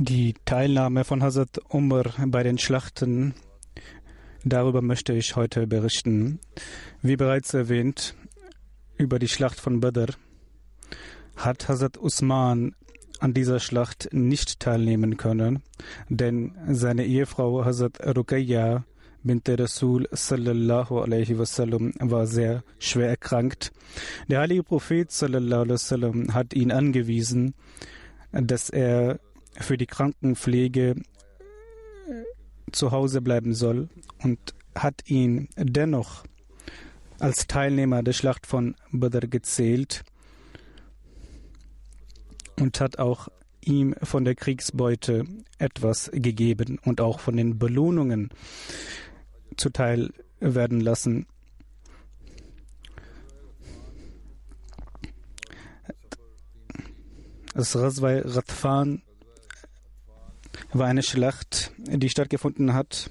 Die 0.00 0.36
Teilnahme 0.44 1.02
von 1.02 1.24
Hazrat 1.24 1.58
Umar 1.70 2.04
bei 2.28 2.44
den 2.44 2.56
Schlachten, 2.56 3.34
darüber 4.44 4.80
möchte 4.80 5.12
ich 5.12 5.34
heute 5.34 5.66
berichten. 5.66 6.38
Wie 7.02 7.16
bereits 7.16 7.52
erwähnt, 7.52 8.14
über 8.96 9.18
die 9.18 9.26
Schlacht 9.26 9.58
von 9.58 9.80
Badr 9.80 10.14
hat 11.34 11.68
Hazrat 11.68 11.98
Usman 11.98 12.76
an 13.18 13.34
dieser 13.34 13.58
Schlacht 13.58 14.10
nicht 14.12 14.60
teilnehmen 14.60 15.16
können, 15.16 15.64
denn 16.08 16.54
seine 16.68 17.04
Ehefrau 17.04 17.64
Hazrat 17.64 17.98
Ruqayya 17.98 18.84
bint 19.24 19.48
Rasul 19.48 20.06
sallallahu 20.12 21.00
alaihi 21.00 21.38
wasallam 21.38 21.92
war 21.98 22.28
sehr 22.28 22.62
schwer 22.78 23.08
erkrankt. 23.08 23.72
Der 24.28 24.38
heilige 24.38 24.62
Prophet 24.62 25.10
sallallahu 25.10 25.62
alaihi 25.62 25.74
wasallam 25.74 26.34
hat 26.34 26.54
ihn 26.54 26.70
angewiesen, 26.70 27.54
dass 28.30 28.70
er 28.70 29.18
für 29.58 29.76
die 29.76 29.86
Krankenpflege 29.86 30.96
zu 32.72 32.90
Hause 32.90 33.20
bleiben 33.20 33.54
soll 33.54 33.88
und 34.22 34.54
hat 34.74 35.08
ihn 35.08 35.48
dennoch 35.56 36.24
als 37.18 37.46
Teilnehmer 37.46 38.02
der 38.02 38.12
Schlacht 38.12 38.46
von 38.46 38.76
Badr 38.92 39.26
gezählt 39.26 40.04
und 42.58 42.80
hat 42.80 42.98
auch 42.98 43.28
ihm 43.60 43.94
von 44.02 44.24
der 44.24 44.34
Kriegsbeute 44.34 45.24
etwas 45.58 46.10
gegeben 46.12 46.78
und 46.84 47.00
auch 47.00 47.20
von 47.20 47.36
den 47.36 47.58
Belohnungen 47.58 48.30
zuteil 49.56 50.10
werden 50.40 50.80
lassen. 50.80 51.26
Das 57.54 57.74
Razwai 57.74 58.20
Radfan 58.20 59.02
war 60.72 60.86
eine 60.86 61.02
Schlacht, 61.02 61.72
die 61.78 62.08
stattgefunden 62.08 62.74
hat. 62.74 63.10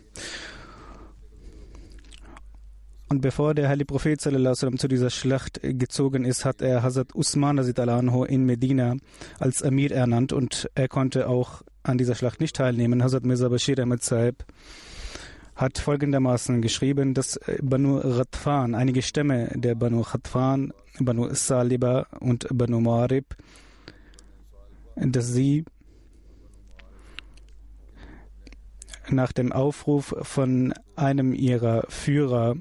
Und 3.10 3.22
bevor 3.22 3.54
der 3.54 3.70
heilige 3.70 3.86
Prophet 3.86 4.20
zu 4.20 4.88
dieser 4.88 5.10
Schlacht 5.10 5.62
gezogen 5.62 6.26
ist, 6.26 6.44
hat 6.44 6.62
er 6.62 6.84
Hazrat 6.84 7.16
Usman 7.16 7.58
in 7.58 8.46
Medina 8.46 8.96
als 9.40 9.64
Amir 9.64 9.92
ernannt 9.92 10.34
und 10.34 10.70
er 10.76 10.90
konnte 10.90 11.30
auch 11.30 11.62
an 11.84 11.98
dieser 11.98 12.16
Schlacht 12.16 12.42
nicht 12.42 12.58
teilnehmen. 12.58 13.02
Hazrat 13.02 13.26
Mirza 13.26 13.48
Bashir 13.48 13.80
Ahmed 13.80 14.04
Saib 14.04 14.44
hat 15.56 15.78
folgendermaßen 15.80 16.62
geschrieben, 16.62 17.14
dass 17.14 17.40
Banu 17.62 17.98
Radfan, 17.98 18.76
einige 18.76 19.02
Stämme 19.02 19.52
der 19.56 19.76
Banu 19.76 20.02
Radfan, 20.02 20.74
Banu 21.00 21.34
Saliba 21.34 22.08
und 22.20 22.48
Banu 22.52 22.82
Marib, 22.82 23.36
dass 24.96 25.28
sie 25.34 25.64
nach 29.10 29.32
dem 29.32 29.52
Aufruf 29.52 30.16
von 30.22 30.74
einem 30.96 31.34
ihrer 31.34 31.86
Führer 31.90 32.56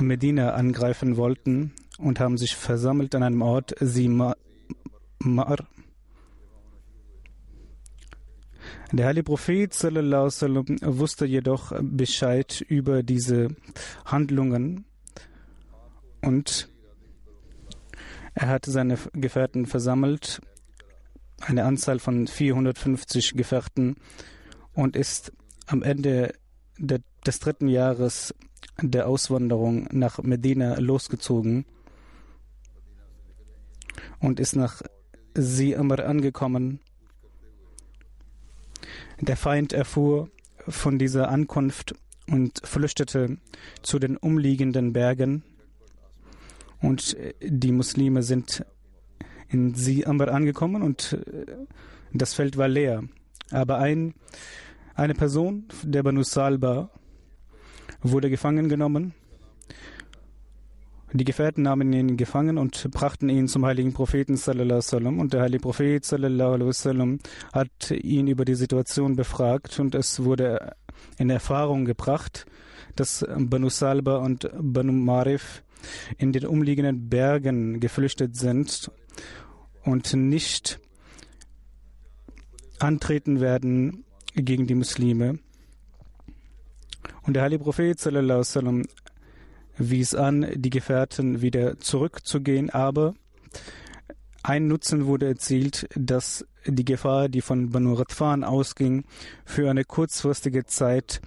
Medina 0.00 0.54
angreifen 0.54 1.16
wollten 1.16 1.72
und 1.98 2.20
haben 2.20 2.36
sich 2.36 2.56
versammelt 2.56 3.14
an 3.14 3.22
einem 3.22 3.42
Ort, 3.42 3.74
Simar. 3.80 4.36
Der 8.92 9.06
heilige 9.06 9.24
Prophet 9.24 9.72
sallam, 9.72 10.30
wusste 10.82 11.26
jedoch 11.26 11.72
Bescheid 11.80 12.60
über 12.68 13.02
diese 13.02 13.48
Handlungen 14.04 14.84
und 16.22 16.68
er 18.34 18.48
hat 18.48 18.66
seine 18.66 18.98
Gefährten 19.12 19.66
versammelt, 19.66 20.40
eine 21.40 21.64
Anzahl 21.64 21.98
von 21.98 22.26
450 22.26 23.34
Gefährten 23.34 23.96
und 24.74 24.96
ist 24.96 25.32
am 25.66 25.82
Ende 25.82 26.34
de, 26.78 27.00
des 27.26 27.38
dritten 27.40 27.68
Jahres 27.68 28.34
der 28.80 29.08
Auswanderung 29.08 29.88
nach 29.92 30.18
Medina 30.22 30.78
losgezogen 30.78 31.64
und 34.18 34.40
ist 34.40 34.56
nach 34.56 34.82
Siamr 35.34 36.04
angekommen. 36.04 36.80
Der 39.20 39.36
Feind 39.36 39.72
erfuhr 39.72 40.28
von 40.68 40.98
dieser 40.98 41.28
Ankunft 41.28 41.94
und 42.28 42.60
flüchtete 42.64 43.38
zu 43.82 43.98
den 43.98 44.16
umliegenden 44.16 44.92
Bergen 44.92 45.44
und 46.80 47.16
die 47.40 47.72
Muslime 47.72 48.22
sind 48.22 48.64
in 49.48 49.74
Siamr 49.74 50.28
angekommen 50.28 50.82
und 50.82 51.18
das 52.12 52.34
Feld 52.34 52.56
war 52.56 52.68
leer. 52.68 53.04
Aber 53.50 53.78
ein 53.78 54.14
eine 54.94 55.14
Person 55.14 55.64
der 55.82 56.04
Banu 56.04 56.22
Salba 56.22 56.88
wurde 58.00 58.30
gefangen 58.30 58.68
genommen. 58.68 59.12
Die 61.12 61.24
Gefährten 61.24 61.62
nahmen 61.62 61.92
ihn 61.92 62.16
gefangen 62.16 62.58
und 62.58 62.90
brachten 62.90 63.28
ihn 63.28 63.46
zum 63.46 63.64
heiligen 63.64 63.92
Propheten 63.92 64.36
sallam, 64.36 65.20
und 65.20 65.32
der 65.32 65.42
heilige 65.42 65.62
Prophet 65.62 66.04
sallam, 66.04 67.20
hat 67.52 67.90
ihn 67.90 68.26
über 68.26 68.44
die 68.44 68.56
Situation 68.56 69.14
befragt 69.14 69.78
und 69.78 69.94
es 69.94 70.24
wurde 70.24 70.74
in 71.18 71.30
Erfahrung 71.30 71.84
gebracht, 71.84 72.46
dass 72.96 73.24
Banu 73.36 73.68
Salba 73.68 74.16
und 74.16 74.50
Banu 74.60 74.92
Marif 74.92 75.62
in 76.18 76.32
den 76.32 76.46
umliegenden 76.46 77.08
Bergen 77.08 77.78
geflüchtet 77.78 78.36
sind 78.36 78.90
und 79.84 80.14
nicht 80.14 80.80
antreten 82.84 83.40
werden 83.40 84.04
gegen 84.34 84.66
die 84.66 84.74
Muslime. 84.74 85.38
Und 87.22 87.34
der 87.34 87.42
heilige 87.42 87.64
Prophet 87.64 87.98
sallam, 87.98 88.84
wies 89.76 90.14
an, 90.14 90.46
die 90.54 90.70
Gefährten 90.70 91.40
wieder 91.40 91.78
zurückzugehen, 91.78 92.70
aber 92.70 93.14
ein 94.42 94.68
Nutzen 94.68 95.06
wurde 95.06 95.26
erzielt, 95.26 95.88
dass 95.96 96.46
die 96.66 96.84
Gefahr, 96.84 97.28
die 97.28 97.40
von 97.40 97.70
Banu 97.70 97.94
Radfan 97.94 98.44
ausging, 98.44 99.04
für 99.44 99.70
eine 99.70 99.84
kurzfristige 99.84 100.66
Zeit 100.66 101.22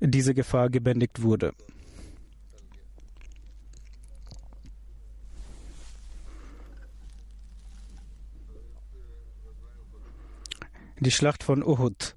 diese 0.00 0.34
Gefahr 0.34 0.68
gebändigt 0.68 1.22
wurde. 1.22 1.52
Die 11.00 11.10
Schlacht 11.10 11.42
von 11.42 11.62
Uhud. 11.62 12.14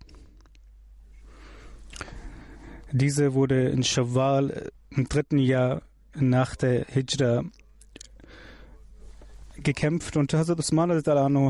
Diese 2.91 3.33
wurde 3.33 3.69
in 3.69 3.83
Shawwal 3.83 4.71
im 4.91 5.09
dritten 5.09 5.39
Jahr 5.39 5.81
nach 6.15 6.55
der 6.55 6.85
Hijra 6.85 7.43
gekämpft 9.55 10.17
und 10.17 10.33
Hazrat 10.33 10.59
Usman 10.59 10.91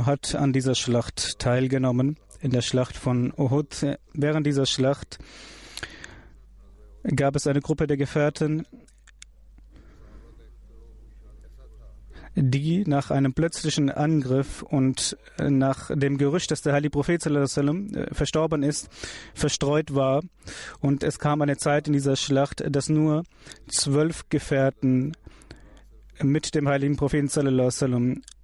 hat 0.05 0.35
an 0.35 0.53
dieser 0.53 0.75
Schlacht 0.75 1.39
teilgenommen, 1.39 2.17
in 2.39 2.51
der 2.51 2.61
Schlacht 2.61 2.95
von 2.95 3.33
Uhud. 3.35 3.97
Während 4.13 4.45
dieser 4.45 4.65
Schlacht 4.65 5.17
gab 7.03 7.35
es 7.35 7.47
eine 7.47 7.61
Gruppe 7.61 7.87
der 7.87 7.97
Gefährten, 7.97 8.65
die 12.35 12.83
nach 12.87 13.11
einem 13.11 13.33
plötzlichen 13.33 13.89
Angriff 13.89 14.63
und 14.63 15.17
nach 15.37 15.91
dem 15.93 16.17
Gerücht, 16.17 16.51
dass 16.51 16.61
der 16.61 16.73
Heilige 16.73 16.91
Prophet 16.91 17.25
äh, 17.25 18.13
verstorben 18.13 18.63
ist, 18.63 18.89
verstreut 19.33 19.93
war. 19.93 20.21
Und 20.79 21.03
es 21.03 21.19
kam 21.19 21.41
eine 21.41 21.57
Zeit 21.57 21.87
in 21.87 21.93
dieser 21.93 22.15
Schlacht, 22.15 22.63
dass 22.67 22.89
nur 22.89 23.23
zwölf 23.67 24.29
Gefährten 24.29 25.13
mit 26.21 26.55
dem 26.55 26.67
heiligen 26.67 26.95
Propheten 26.95 27.29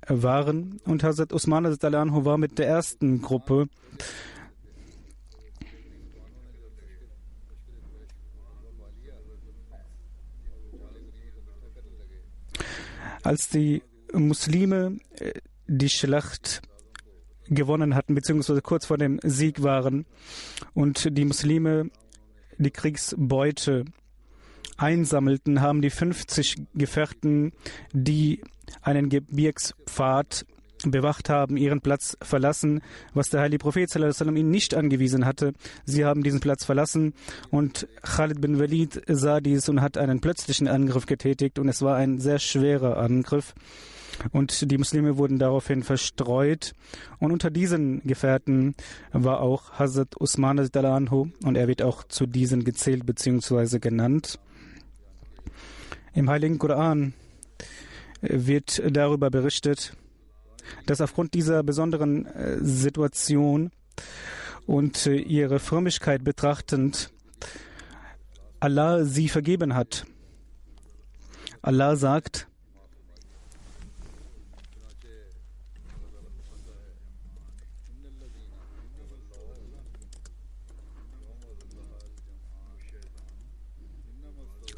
waren. 0.07 0.80
Und 0.86 1.03
Hazrat 1.03 1.33
Usman 1.33 1.65
war 1.65 2.38
mit 2.38 2.57
der 2.59 2.68
ersten 2.68 3.21
Gruppe. 3.21 3.68
Als 13.24 13.50
die 13.50 13.83
Muslime 14.13 14.98
äh, 15.19 15.33
die 15.68 15.89
Schlacht 15.89 16.62
gewonnen 17.48 17.95
hatten, 17.95 18.16
beziehungsweise 18.16 18.62
kurz 18.62 18.86
vor 18.86 18.98
dem 18.98 19.19
Sieg 19.24 19.63
waren 19.63 20.06
und 20.74 21.18
die 21.18 21.25
Muslime 21.25 21.89
die 22.57 22.71
Kriegsbeute 22.71 23.86
einsammelten, 24.77 25.62
haben 25.62 25.81
die 25.81 25.89
50 25.89 26.56
Gefährten, 26.75 27.54
die 27.94 28.42
einen 28.81 29.10
Gebirgspfad 29.10 30.45
bewacht 30.86 31.30
haben, 31.30 31.58
ihren 31.58 31.81
Platz 31.81 32.18
verlassen, 32.22 32.81
was 33.14 33.30
der 33.30 33.42
heilige 33.42 33.60
Prophet 33.60 33.90
sallam, 33.90 34.36
ihnen 34.36 34.52
nicht 34.52 34.76
angewiesen 34.76 35.26
hatte. 35.26 35.54
Sie 35.86 36.06
haben 36.06 36.24
diesen 36.24 36.40
Platz 36.40 36.66
verlassen 36.66 37.14
und 37.52 37.88
Khalid 38.02 38.42
bin 38.42 38.60
Walid 38.60 39.02
sah 39.08 39.40
dies 39.40 39.70
und 39.70 39.81
hat 39.81 39.98
einen 39.98 40.22
plötzlichen 40.22 40.68
Angriff 40.68 41.06
getätigt 41.06 41.60
und 41.60 41.70
es 41.70 41.81
war 41.81 41.96
ein 41.96 42.20
sehr 42.20 42.40
schwerer 42.40 42.98
Angriff. 42.98 43.54
Und 44.31 44.70
die 44.70 44.78
Muslime 44.78 45.18
wurden 45.18 45.40
daraufhin 45.40 45.84
verstreut. 45.84 46.74
Und 47.20 47.32
unter 47.32 47.50
diesen 47.50 48.02
Gefährten 48.06 48.75
war 49.12 49.42
auch 49.42 49.80
Hazrat 49.80 50.20
Usman 50.20 50.60
anhu 50.60 51.28
und 51.44 51.56
er 51.56 51.68
wird 51.68 51.82
auch 51.82 52.04
zu 52.04 52.25
diesen 52.25 52.64
gezählt 52.64 53.06
bzw. 53.06 53.80
genannt. 53.80 54.40
Im 56.14 56.30
Heiligen 56.30 56.60
Koran 56.60 57.14
wird 58.22 58.82
darüber 58.92 59.30
berichtet, 59.30 59.94
dass 60.86 61.01
aufgrund 61.01 61.33
dieser 61.33 61.63
besonderen 61.63 62.25
äh, 62.25 62.57
Situation 62.62 63.71
und 64.66 65.06
äh, 65.07 65.16
ihre 65.16 65.60
Frömmigkeit 65.60 66.24
betrachtend 66.24 67.12
Allah 68.60 69.04
sie 69.06 69.30
vergeben 69.30 69.74
hat. 69.74 70.06
Allah 71.62 71.95
sagt, 71.95 72.50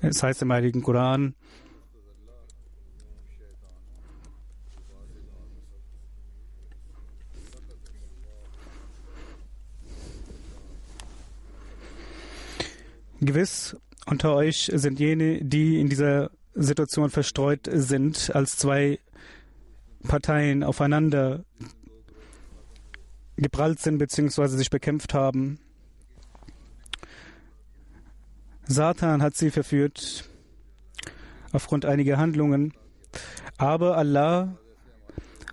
Es 0.04 0.24
heißt 0.24 0.42
im 0.42 0.52
Heiligen 0.52 0.82
Koran, 0.82 1.36
Gewiss 13.22 13.78
unter 14.08 14.34
euch 14.36 14.72
sind 14.74 15.00
jene, 15.00 15.44
die 15.44 15.80
in 15.80 15.90
dieser 15.90 16.32
Situation 16.56 17.12
verstreut 17.12 17.70
sind, 17.72 18.36
als 18.36 18.58
zwei 18.58 19.00
Parteien 20.08 20.64
aufeinander 20.64 21.46
geprallt 23.38 23.80
sind 23.80 24.00
bzw. 24.00 24.48
sich 24.48 24.72
bekämpft 24.72 25.14
haben. 25.14 25.60
Satan 28.66 29.22
hat 29.22 29.36
sie 29.36 29.52
verführt 29.52 30.28
aufgrund 31.52 31.86
einiger 31.86 32.18
Handlungen, 32.18 32.74
aber 33.58 33.98
Allah 33.98 34.58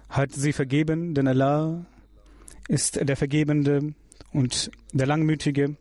hat 0.08 0.32
sie 0.32 0.54
vergeben, 0.54 1.14
denn 1.14 1.28
Allah 1.28 1.84
ist 2.66 2.96
der 3.06 3.16
Vergebende 3.16 3.94
und 4.32 4.70
der 4.92 5.06
Langmütige. 5.06 5.76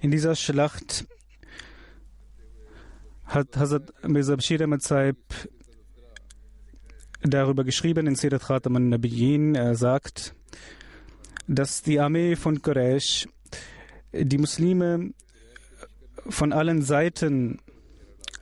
In 0.00 0.10
dieser 0.10 0.34
Schlacht 0.34 1.06
hat 3.24 3.56
Hazrat 3.56 3.92
Mirza 4.06 4.36
Bashir 4.36 4.60
Ahmad 4.60 4.82
darüber 7.22 7.64
geschrieben 7.64 8.06
in 8.06 8.16
Sirat 8.16 8.42
Khatam 8.42 8.76
al-Nabiyyin. 8.76 9.54
Er 9.54 9.74
sagt, 9.74 10.34
dass 11.46 11.82
die 11.82 11.98
Armee 12.00 12.36
von 12.36 12.60
Quraysh 12.62 13.26
die 14.12 14.38
Muslime 14.38 15.12
von 16.28 16.52
allen 16.52 16.82
Seiten 16.82 17.58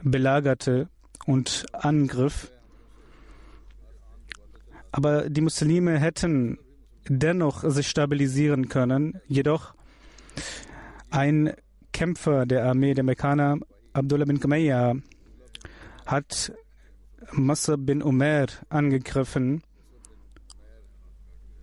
belagerte 0.03 0.89
und 1.27 1.67
angriff. 1.73 2.53
Aber 4.91 5.31
die 5.31 5.41
Muslime 5.41 5.99
hätten 5.99 6.59
dennoch 7.09 7.65
sich 7.71 7.89
stabilisieren 7.89 8.69
können. 8.69 9.21
Jedoch 9.27 9.75
ein 11.13 11.55
Kämpfer 11.93 12.47
der 12.47 12.65
Armee 12.65 12.95
der 12.95 13.05
Mekkaner, 13.05 13.59
Abdullah 13.93 14.25
bin 14.25 14.41
Kameya, 14.41 14.95
hat 16.07 16.53
Masr 17.33 17.77
bin 17.77 18.03
Umar 18.03 18.47
angegriffen 18.71 19.63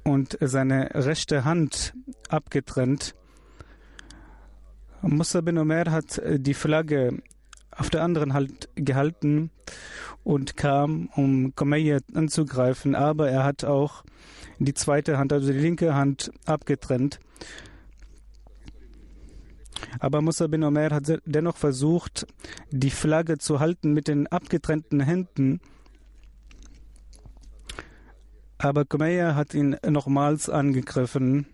und 0.04 0.38
seine 0.40 0.92
rechte 0.94 1.46
Hand 1.46 1.94
abgetrennt. 2.30 3.16
Musa 5.02 5.42
bin 5.42 5.58
Umar 5.58 5.92
hat 5.92 6.22
die 6.26 6.54
Flagge 6.54 7.22
auf 7.72 7.90
der 7.90 8.04
anderen 8.04 8.34
Hand 8.34 8.70
gehalten 8.76 9.50
und 10.24 10.58
kam, 10.58 11.10
um 11.16 11.56
Komeya 11.56 12.00
anzugreifen, 12.14 12.94
aber 12.94 13.30
er 13.30 13.46
hat 13.46 13.64
auch 13.64 14.04
die 14.60 14.74
zweite 14.74 15.18
Hand, 15.18 15.34
also 15.34 15.52
die 15.52 15.58
linke 15.58 15.96
Hand, 15.96 16.32
abgetrennt. 16.46 17.20
Aber 20.00 20.22
Musa 20.22 20.48
bin 20.48 20.64
Omer 20.64 20.90
hat 20.92 21.22
dennoch 21.26 21.58
versucht, 21.58 22.28
die 22.72 22.90
Flagge 22.90 23.38
zu 23.38 23.60
halten 23.60 23.94
mit 23.94 24.08
den 24.08 24.28
abgetrennten 24.28 25.00
Händen. 25.00 25.62
Aber 28.58 28.86
Kumeya 28.86 29.36
hat 29.36 29.54
ihn 29.54 29.78
nochmals 29.88 30.50
angegriffen. 30.50 31.48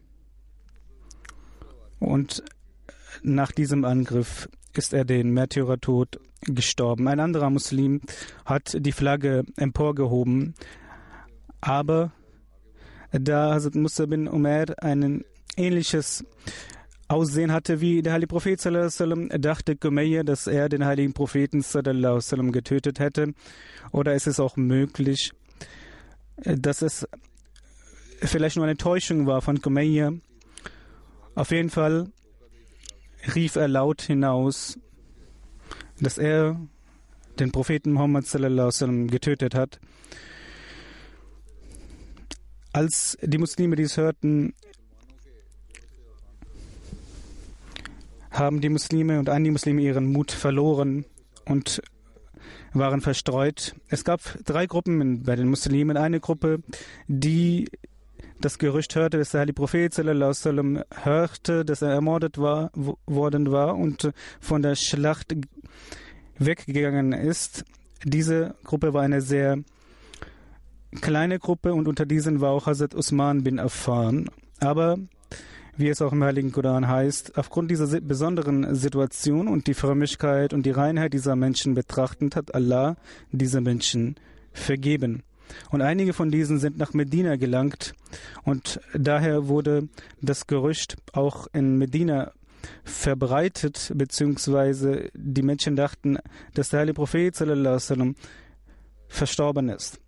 Und 1.99 2.43
nach 3.21 3.51
diesem 3.51 3.85
Angriff 3.85 4.49
ist 4.73 4.93
er 4.93 5.05
den 5.05 5.31
Märtyrertod 5.31 6.19
gestorben. 6.41 7.07
Ein 7.07 7.19
anderer 7.19 7.49
Muslim 7.49 8.01
hat 8.45 8.75
die 8.79 8.91
Flagge 8.91 9.43
emporgehoben, 9.55 10.53
aber 11.61 12.11
da 13.11 13.53
Hazrat 13.53 13.75
Musa 13.75 14.05
bin 14.05 14.27
Umar 14.27 14.65
ein 14.81 15.23
ähnliches 15.57 16.25
Aussehen 17.07 17.51
hatte 17.51 17.81
wie 17.81 18.01
der 18.01 18.13
heilige 18.13 18.29
Prophet 18.29 18.59
dachte 18.65 19.75
Gumayya, 19.75 20.23
dass 20.23 20.47
er 20.47 20.69
den 20.69 20.85
heiligen 20.85 21.13
Propheten 21.13 21.61
getötet 22.51 22.99
hätte. 22.99 23.33
Oder 23.91 24.15
ist 24.15 24.25
es 24.25 24.39
auch 24.39 24.57
möglich, 24.57 25.31
dass 26.37 26.81
es 26.81 27.07
vielleicht 28.21 28.55
nur 28.55 28.65
eine 28.65 28.77
Täuschung 28.77 29.27
war 29.27 29.41
von 29.41 29.61
Gumayya? 29.61 30.13
Auf 31.35 31.51
jeden 31.51 31.69
Fall 31.69 32.11
rief 33.35 33.55
er 33.55 33.67
laut 33.67 34.01
hinaus, 34.01 34.79
dass 35.99 36.17
er 36.17 36.59
den 37.39 37.51
Propheten 37.51 37.91
Muhammad 37.91 38.25
getötet 39.07 39.53
hat. 39.53 39.79
Als 42.73 43.17
die 43.21 43.37
Muslime 43.37 43.75
dies 43.75 43.95
hörten, 43.97 44.53
haben 48.37 48.61
die 48.61 48.69
Muslime 48.69 49.19
und 49.19 49.29
einige 49.29 49.53
Muslime 49.53 49.81
ihren 49.81 50.11
Mut 50.11 50.31
verloren 50.31 51.05
und 51.45 51.81
waren 52.73 53.01
verstreut. 53.01 53.75
Es 53.87 54.03
gab 54.03 54.21
drei 54.43 54.65
Gruppen 54.65 55.23
bei 55.23 55.35
den 55.35 55.47
Muslimen. 55.47 55.97
Eine 55.97 56.19
Gruppe, 56.19 56.59
die 57.07 57.69
das 58.39 58.59
Gerücht 58.59 58.95
hörte, 58.95 59.17
dass 59.17 59.31
der 59.31 59.41
Heilige 59.41 59.55
Prophet 59.55 59.93
sallam, 59.93 60.83
hörte, 61.03 61.63
dass 61.65 61.81
er 61.81 61.89
ermordet 61.89 62.37
war, 62.37 62.71
worden 63.05 63.51
war 63.51 63.77
und 63.77 64.11
von 64.39 64.61
der 64.61 64.75
Schlacht 64.75 65.35
weggegangen 66.37 67.13
ist. 67.13 67.63
Diese 68.03 68.55
Gruppe 68.63 68.93
war 68.93 69.03
eine 69.03 69.21
sehr 69.21 69.57
kleine 71.01 71.39
Gruppe 71.39 71.73
und 71.73 71.87
unter 71.87 72.05
diesen 72.05 72.41
war 72.41 72.51
auch 72.51 72.67
Hazrat 72.67 72.93
Usman 72.93 73.43
bin 73.43 73.59
Affan. 73.59 74.29
Aber 74.59 74.97
wie 75.77 75.89
es 75.89 76.01
auch 76.01 76.13
im 76.13 76.23
Heiligen 76.23 76.51
Koran 76.51 76.87
heißt, 76.87 77.37
aufgrund 77.37 77.71
dieser 77.71 77.99
besonderen 78.01 78.75
Situation 78.75 79.47
und 79.47 79.67
die 79.67 79.73
Frömmigkeit 79.73 80.53
und 80.53 80.65
die 80.65 80.71
Reinheit 80.71 81.13
dieser 81.13 81.35
Menschen 81.35 81.73
betrachtend, 81.73 82.35
hat 82.35 82.55
Allah 82.55 82.97
diese 83.31 83.61
Menschen 83.61 84.15
vergeben. 84.53 85.23
Und 85.69 85.81
einige 85.81 86.13
von 86.13 86.31
diesen 86.31 86.59
sind 86.59 86.77
nach 86.77 86.93
Medina 86.93 87.35
gelangt 87.35 87.93
und 88.43 88.79
daher 88.93 89.47
wurde 89.47 89.89
das 90.21 90.47
Gerücht 90.47 90.97
auch 91.13 91.47
in 91.53 91.77
Medina 91.77 92.31
verbreitet, 92.83 93.91
beziehungsweise 93.95 95.09
die 95.13 95.43
Menschen 95.43 95.75
dachten, 95.75 96.17
dass 96.53 96.69
der 96.69 96.79
heilige 96.79 96.95
Prophet 96.95 97.35
sallam, 97.35 98.15
verstorben 99.07 99.69
ist. 99.69 99.99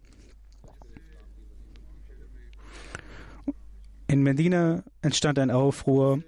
In 4.10 4.24
Medina 4.24 4.84
entstand 5.02 5.38
ein 5.38 5.52
Aufruhr. 5.52 6.24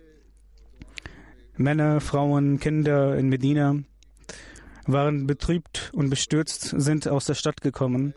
Männer, 1.55 2.01
Frauen, 2.01 2.59
Kinder 2.59 3.17
in 3.17 3.29
Medina 3.29 3.75
waren 4.86 5.27
betrübt 5.27 5.91
und 5.93 6.09
bestürzt, 6.09 6.75
sind 6.77 7.07
aus 7.07 7.25
der 7.25 7.36
Stadt 7.36 7.62
gekommen 7.62 8.13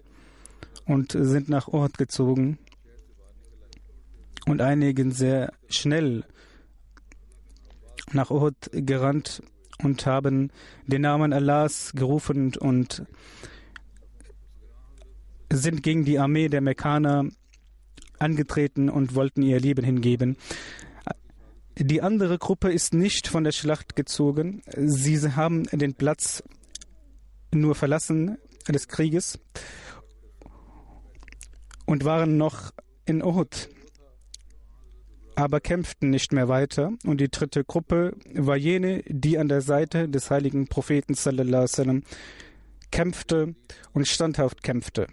und 0.84 1.12
sind 1.12 1.48
nach 1.48 1.68
Ort 1.68 1.96
gezogen. 1.96 2.58
Und 4.46 4.60
einigen 4.60 5.12
sehr 5.12 5.52
schnell 5.68 6.24
nach 8.12 8.32
Uhud 8.32 8.56
gerannt 8.72 9.44
und 9.80 10.04
haben 10.06 10.50
den 10.88 11.02
Namen 11.02 11.32
Allahs 11.32 11.92
gerufen 11.94 12.56
und 12.56 13.04
sind 15.52 15.84
gegen 15.84 16.04
die 16.04 16.18
Armee 16.18 16.48
der 16.48 16.62
Mekkaner 16.62 17.28
angetreten 18.22 18.88
und 18.88 19.14
wollten 19.14 19.42
ihr 19.42 19.60
Leben 19.60 19.84
hingeben. 19.84 20.36
Die 21.76 22.02
andere 22.02 22.38
Gruppe 22.38 22.70
ist 22.70 22.94
nicht 22.94 23.28
von 23.28 23.44
der 23.44 23.52
Schlacht 23.52 23.96
gezogen. 23.96 24.62
Sie 24.76 25.18
haben 25.32 25.64
den 25.64 25.94
Platz 25.94 26.42
nur 27.52 27.74
verlassen 27.74 28.38
des 28.68 28.88
Krieges 28.88 29.38
und 31.86 32.04
waren 32.04 32.36
noch 32.36 32.72
in 33.04 33.22
Uhud 33.22 33.68
aber 35.34 35.60
kämpften 35.60 36.10
nicht 36.10 36.32
mehr 36.32 36.48
weiter. 36.48 36.92
Und 37.04 37.20
die 37.20 37.30
dritte 37.30 37.64
Gruppe 37.64 38.16
war 38.34 38.56
jene, 38.56 39.02
die 39.08 39.38
an 39.38 39.48
der 39.48 39.60
Seite 39.60 40.08
des 40.08 40.30
heiligen 40.30 40.68
Propheten 40.68 41.14
sallam, 41.14 42.02
kämpfte 42.90 43.54
und 43.92 44.06
standhaft 44.06 44.62
kämpfte. 44.62 45.06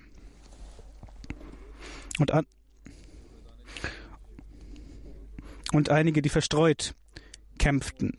Und, 2.19 2.31
an, 2.31 2.45
und 5.73 5.89
einige, 5.89 6.21
die 6.21 6.29
verstreut 6.29 6.95
kämpften. 7.57 8.17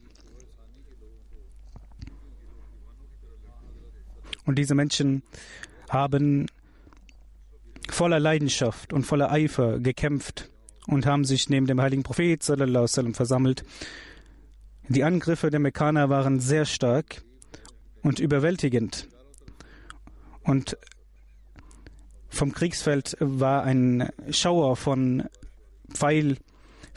Und 4.45 4.57
diese 4.57 4.75
Menschen 4.75 5.23
haben 5.89 6.47
voller 7.89 8.21
Leidenschaft 8.21 8.93
und 8.93 9.05
voller 9.05 9.31
Eifer 9.31 9.79
gekämpft 9.81 10.51
und 10.87 11.07
haben 11.07 11.25
sich 11.25 11.49
neben 11.49 11.67
dem 11.67 11.81
heiligen 11.81 12.03
Prophet 12.03 12.43
sallam, 12.43 13.15
versammelt. 13.15 13.65
Die 14.89 15.05
Angriffe 15.05 15.51
der 15.51 15.61
Mekkaner 15.61 16.09
waren 16.09 16.41
sehr 16.41 16.65
stark 16.65 17.23
und 18.03 18.19
überwältigend. 18.19 19.09
Und 20.43 20.77
vom 22.29 22.53
Kriegsfeld 22.53 23.17
war 23.21 23.65
ein 23.65 24.09
Schauer 24.31 24.77
von 24.77 25.29
Pfeil, 25.93 26.39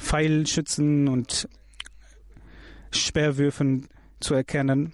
Pfeilschützen 0.03 1.07
und 1.07 1.48
Sperrwürfen 2.91 3.88
zu 4.19 4.33
erkennen. 4.33 4.93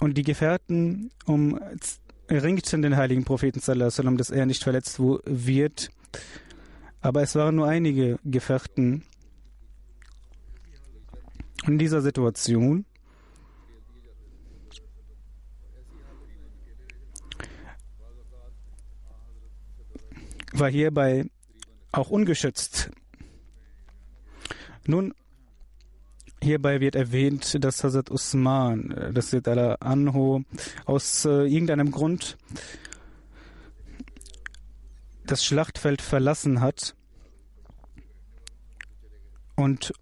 Und 0.00 0.16
die 0.16 0.22
Gefährten 0.22 1.10
umringten 1.26 2.82
den 2.82 2.96
heiligen 2.96 3.24
Propheten, 3.24 3.60
sallam, 3.60 4.16
dass 4.16 4.30
er 4.30 4.46
nicht 4.46 4.64
verletzt 4.64 4.98
wird. 4.98 5.90
Aber 7.00 7.22
es 7.22 7.34
waren 7.34 7.56
nur 7.56 7.68
einige 7.68 8.18
Gefährten. 8.24 9.04
In 11.66 11.78
dieser 11.78 12.00
Situation 12.00 12.86
war 20.52 20.70
hierbei 20.70 21.26
auch 21.92 22.10
ungeschützt. 22.10 22.90
Nun, 24.86 25.14
hierbei 26.42 26.80
wird 26.80 26.94
erwähnt, 26.94 27.62
dass 27.62 27.84
Hazrat 27.84 28.10
Usman, 28.10 29.12
das 29.12 29.32
wird 29.32 29.48
Allah 29.48 29.74
Anho, 29.80 30.44
aus 30.84 31.24
äh, 31.24 31.44
irgendeinem 31.44 31.90
Grund 31.90 32.38
das 35.26 35.44
Schlachtfeld 35.44 36.00
verlassen 36.00 36.60
hat 36.60 36.94
und 39.56 39.92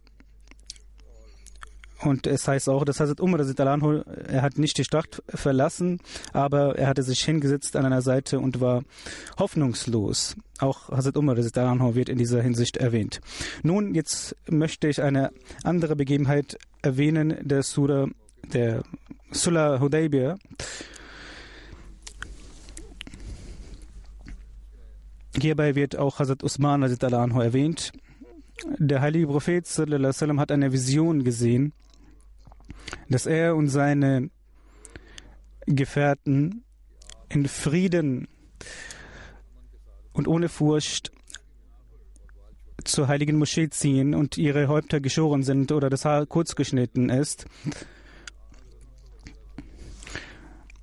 und 2.03 2.27
es 2.27 2.47
heißt 2.47 2.69
auch, 2.69 2.85
das 2.85 3.01
Hazrat 3.01 3.21
Umar 3.21 3.41
er 3.41 4.43
hat 4.43 4.59
nicht 4.59 4.77
die 4.77 4.85
Stadt 4.85 5.23
verlassen, 5.29 6.01
aber 6.33 6.77
er 6.77 6.89
hatte 6.89 7.03
sich 7.03 7.25
hingesetzt 7.25 7.75
an 7.75 7.87
einer 7.87 8.03
Seite 8.03 8.39
und 8.39 8.61
war 8.61 8.83
hoffnungslos. 9.39 10.37
Auch 10.59 10.91
Hazrat 10.91 11.17
Umar 11.17 11.37
wird 11.37 12.09
in 12.09 12.19
dieser 12.19 12.43
Hinsicht 12.43 12.77
erwähnt. 12.77 13.21
Nun, 13.63 13.95
jetzt 13.95 14.37
möchte 14.49 14.89
ich 14.89 15.03
eine 15.03 15.31
andere 15.65 15.97
Begebenheit 15.97 16.59
erwähnen, 16.83 17.37
der 17.43 17.63
Surah, 17.63 18.09
der 18.53 18.83
Sulah 19.31 19.81
Hudaybiyah. 19.81 20.37
Hierbei 25.41 25.75
wird 25.75 25.97
auch 25.97 26.19
Hazrat 26.19 26.43
Usman 26.43 26.83
anhu 26.85 27.41
erwähnt. 27.41 27.93
Der 28.79 29.01
heilige 29.03 29.27
Prophet 29.27 29.67
sallam, 29.67 30.41
hat 30.41 30.51
eine 30.51 30.73
Vision 30.73 31.25
gesehen, 31.25 31.75
dass 33.09 33.27
er 33.27 33.57
und 33.57 33.69
seine 33.69 34.31
Gefährten 35.67 36.65
in 37.29 37.49
Frieden 37.49 38.29
und 40.13 40.29
ohne 40.29 40.49
Furcht 40.49 41.13
zur 42.85 43.09
heiligen 43.09 43.37
Moschee 43.37 43.69
ziehen 43.69 44.15
und 44.15 44.39
ihre 44.39 44.69
Häupter 44.69 45.01
geschoren 45.01 45.43
sind 45.43 45.73
oder 45.73 45.91
das 45.91 46.05
Haar 46.05 46.27
kurz 46.27 46.55
geschnitten 46.55 47.11
ist. 47.11 47.47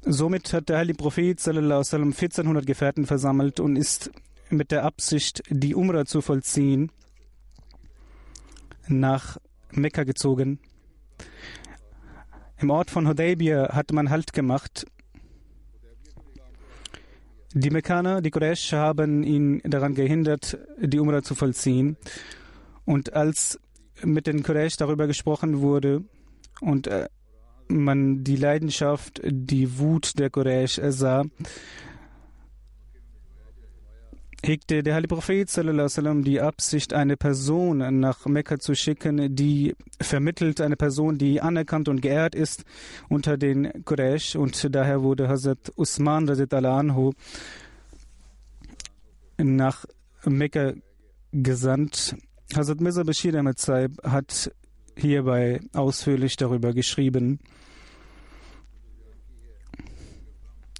Somit 0.01 0.51
hat 0.51 0.67
der 0.67 0.79
heilige 0.79 0.97
Prophet 0.97 1.39
sallam, 1.39 1.71
1400 1.71 2.65
Gefährten 2.65 3.05
versammelt 3.05 3.61
und 3.61 3.77
ist 3.77 4.11
mit 4.49 4.71
der 4.71 4.83
Absicht, 4.83 5.43
die 5.49 5.75
Umrah 5.75 6.05
zu 6.05 6.21
vollziehen, 6.21 6.91
nach 8.87 9.37
Mekka 9.71 10.03
gezogen. 10.03 10.59
Im 12.63 12.69
Ort 12.69 12.91
von 12.91 13.09
Hudaybiyah 13.09 13.73
hat 13.75 13.91
man 13.91 14.09
Halt 14.09 14.31
gemacht. 14.31 14.85
Die 17.53 17.69
Mekkaner, 17.69 18.21
die 18.21 18.31
Quraysh, 18.31 18.71
haben 18.71 19.21
ihn 19.23 19.61
daran 19.65 19.95
gehindert, 19.95 20.57
die 20.79 20.97
Umrah 21.01 21.23
zu 21.23 21.35
vollziehen. 21.35 21.97
Und 22.85 23.11
als 23.11 23.59
mit 24.01 24.27
den 24.27 24.43
Quraysh 24.43 24.77
darüber 24.77 25.07
gesprochen 25.07 25.59
wurde 25.59 26.05
und 26.61 26.87
äh, 26.87 27.09
man 27.67 28.23
die 28.23 28.37
Leidenschaft, 28.37 29.19
die 29.25 29.77
Wut 29.77 30.17
der 30.17 30.29
Quraysh 30.29 30.79
sah, 30.87 31.25
hegte 34.43 34.83
der 34.83 34.95
heilige 34.95 35.15
Prophet 35.15 35.49
sallam, 35.49 36.23
die 36.23 36.41
Absicht, 36.41 36.93
eine 36.93 37.15
Person 37.15 37.99
nach 37.99 38.25
Mekka 38.25 38.59
zu 38.59 38.75
schicken, 38.75 39.35
die 39.35 39.75
vermittelt, 40.01 40.59
eine 40.59 40.75
Person, 40.75 41.17
die 41.17 41.41
anerkannt 41.41 41.87
und 41.87 42.01
geehrt 42.01 42.35
ist 42.35 42.65
unter 43.09 43.37
den 43.37 43.85
Quraysh. 43.85 44.35
Und 44.35 44.75
daher 44.75 45.01
wurde 45.01 45.29
Hazrat 45.29 45.71
Usman 45.75 46.29
anhu 46.29 47.13
nach 49.37 49.85
Mekka 50.25 50.73
gesandt. 51.31 52.15
Hazrat 52.53 52.81
Mirza 52.81 53.03
Bashir 53.03 53.35
Ahmed 53.35 53.59
hat 54.03 54.51
hierbei 54.95 55.61
ausführlich 55.73 56.35
darüber 56.35 56.73
geschrieben. 56.73 57.39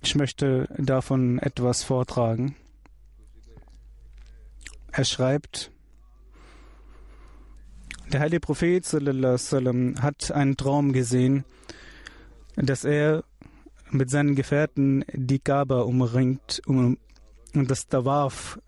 Ich 0.03 0.15
möchte 0.15 0.67
davon 0.77 1.39
etwas 1.39 1.84
vortragen. 1.84 2.55
Er 4.96 5.06
schreibt, 5.06 5.72
der 8.12 8.20
heilige 8.20 8.42
Prophet 8.42 8.86
sallam, 8.86 9.96
hat 10.00 10.32
einen 10.32 10.56
Traum 10.56 10.94
gesehen, 10.94 11.46
dass 12.56 12.86
er 12.86 13.24
mit 13.90 14.12
seinen 14.12 14.36
Gefährten 14.36 15.04
die 15.12 15.40
Kaaba 15.40 15.82
umringt 15.82 16.62
und 16.68 17.00
das 17.54 17.88
Tawaf 17.88 18.60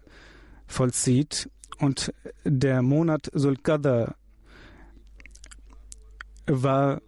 vollzieht. 0.65 1.47
Und 1.77 2.11
der 2.43 2.81
Monat 2.81 3.29
Sulqadr 3.31 4.15
war 6.47 7.01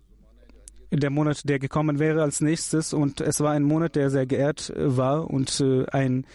der 0.92 1.10
Monat, 1.10 1.50
der 1.50 1.58
gekommen 1.58 1.98
wäre 1.98 2.22
als 2.22 2.42
nächstes. 2.42 2.94
Und 2.94 3.22
es 3.22 3.40
war 3.40 3.54
ein 3.54 3.64
Monat, 3.64 3.96
der 3.96 4.12
sehr 4.12 4.28
geehrt 4.28 4.72
war 4.76 5.28
und 5.28 5.60
äh, 5.60 5.88
ein 5.88 6.28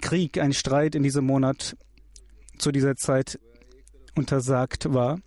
Krieg, 0.00 0.38
ein 0.38 0.52
Streit 0.52 0.94
in 0.94 1.02
diesem 1.02 1.24
Monat 1.24 1.76
zu 2.58 2.72
dieser 2.72 2.96
Zeit 2.96 3.38
untersagt 4.14 4.92
war. 4.92 5.18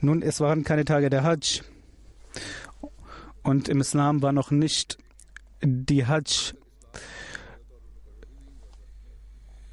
Nun, 0.00 0.20
es 0.20 0.40
waren 0.40 0.64
keine 0.64 0.84
Tage 0.84 1.10
der 1.10 1.22
Hajj 1.22 1.62
und 3.44 3.68
im 3.68 3.80
Islam 3.80 4.20
war 4.20 4.32
noch 4.32 4.50
nicht 4.50 4.98
die 5.62 6.06
Hajj 6.06 6.54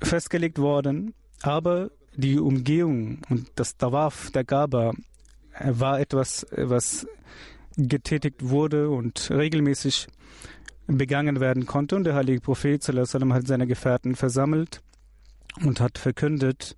festgelegt 0.03 0.59
worden, 0.59 1.15
aber 1.41 1.89
die 2.15 2.37
Umgehung 2.37 3.21
und 3.29 3.49
das 3.55 3.75
Tawaf 3.77 4.29
der 4.31 4.43
Gaba 4.43 4.93
war 5.63 5.99
etwas, 5.99 6.45
was 6.51 7.07
getätigt 7.77 8.49
wurde 8.49 8.89
und 8.89 9.29
regelmäßig 9.31 10.07
begangen 10.87 11.39
werden 11.39 11.65
konnte. 11.65 11.95
Und 11.95 12.03
der 12.03 12.15
heilige 12.15 12.41
Prophet 12.41 12.83
sallam, 12.83 13.33
hat 13.33 13.47
seine 13.47 13.67
Gefährten 13.67 14.15
versammelt 14.15 14.81
und 15.63 15.79
hat 15.79 15.97
verkündet, 15.97 16.75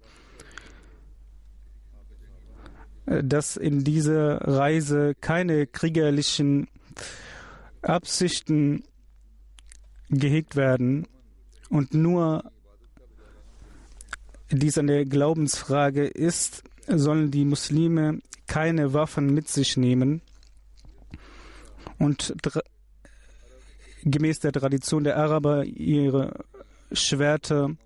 dass 3.06 3.58
in 3.58 3.84
dieser 3.84 4.42
Reise 4.42 5.16
keine 5.20 5.68
kriegerlichen 5.68 6.68
Absichten 7.82 8.84
gehegt 10.10 10.56
werden 10.56 11.08
und 11.70 11.94
nur 11.94 12.52
dies 14.52 14.78
eine 14.78 15.06
Glaubensfrage 15.06 16.06
ist, 16.06 16.64
sollen 16.88 17.32
die 17.32 17.46
Muslime 17.46 18.20
keine 18.52 18.94
Waffen 18.94 19.34
mit 19.34 19.48
sich 19.48 19.78
nehmen 19.78 20.22
und 22.00 22.36
gemäß 24.04 24.42
der 24.42 24.52
Tradition 24.52 25.06
der 25.06 25.16
Araber 25.16 25.64
ihre 25.64 26.44
Schwerter 26.92 27.78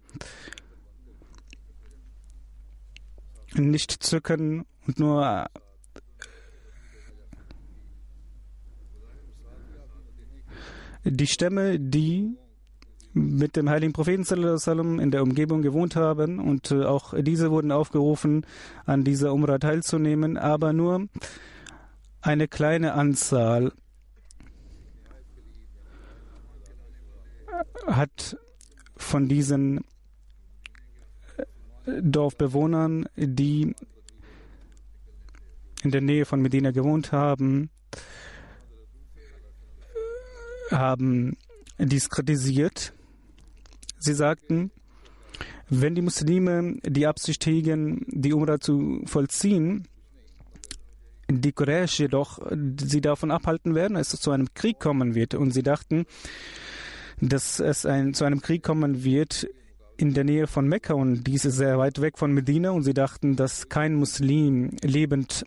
nicht 3.54 3.92
zücken 3.92 4.66
und 4.88 4.98
nur 4.98 5.46
die 11.04 11.28
Stämme, 11.28 11.80
die 11.80 12.40
mit 13.16 13.56
dem 13.56 13.70
heiligen 13.70 13.94
Propheten 13.94 15.00
in 15.00 15.10
der 15.10 15.24
Umgebung 15.24 15.62
gewohnt 15.62 15.96
haben 15.96 16.38
und 16.38 16.72
äh, 16.72 16.84
auch 16.84 17.14
diese 17.18 17.50
wurden 17.50 17.72
aufgerufen, 17.72 18.46
an 18.86 19.06
dieser 19.06 19.34
Umrah 19.34 19.58
teilzunehmen, 19.58 20.38
aber 20.38 20.74
nur 20.74 21.08
eine 22.22 22.50
kleine 22.50 22.94
Anzahl 22.94 23.72
hat 27.88 28.38
von 28.98 29.30
diesen 29.30 29.86
äh, 31.38 32.02
Dorfbewohnern, 32.02 33.08
die 33.16 33.74
in 35.84 35.92
der 35.92 36.02
Nähe 36.02 36.26
von 36.26 36.42
Medina 36.42 36.72
gewohnt 36.72 37.14
haben, 37.14 37.70
haben 40.70 41.38
dies 41.78 42.10
kritisiert 42.10 42.92
Sie 43.98 44.14
sagten, 44.14 44.72
wenn 45.70 45.96
die 45.96 46.02
Muslime 46.02 46.78
die 46.84 47.08
Absicht 47.08 47.46
hegen, 47.46 48.06
die 48.10 48.34
Umrah 48.34 48.60
zu 48.60 49.02
vollziehen, 49.06 49.88
die 51.30 51.52
Quraysh 51.52 52.00
jedoch 52.00 52.40
sie 52.80 53.02
davon 53.02 53.32
abhalten 53.32 53.74
werden, 53.74 53.96
dass 53.96 54.14
es 54.14 54.22
zu 54.22 54.32
einem 54.32 54.54
Krieg 54.54 54.80
kommen 54.80 55.16
wird. 55.16 55.34
Und 55.34 55.52
sie 55.52 55.64
dachten, 55.64 56.06
dass 57.20 57.60
es 57.60 57.86
ein, 57.86 58.14
zu 58.14 58.26
einem 58.26 58.42
Krieg 58.42 58.64
kommen 58.64 59.04
wird 59.04 59.48
in 59.98 60.14
der 60.14 60.24
Nähe 60.24 60.48
von 60.48 60.68
Mekka 60.68 60.94
und 60.94 61.24
dies 61.24 61.46
ist 61.46 61.56
sehr 61.56 61.78
weit 61.78 62.02
weg 62.02 62.18
von 62.18 62.34
Medina 62.34 62.72
und 62.72 62.84
sie 62.84 62.94
dachten, 62.94 63.36
dass 63.36 63.70
kein 63.70 63.96
Muslim 63.96 64.76
lebend 64.84 65.46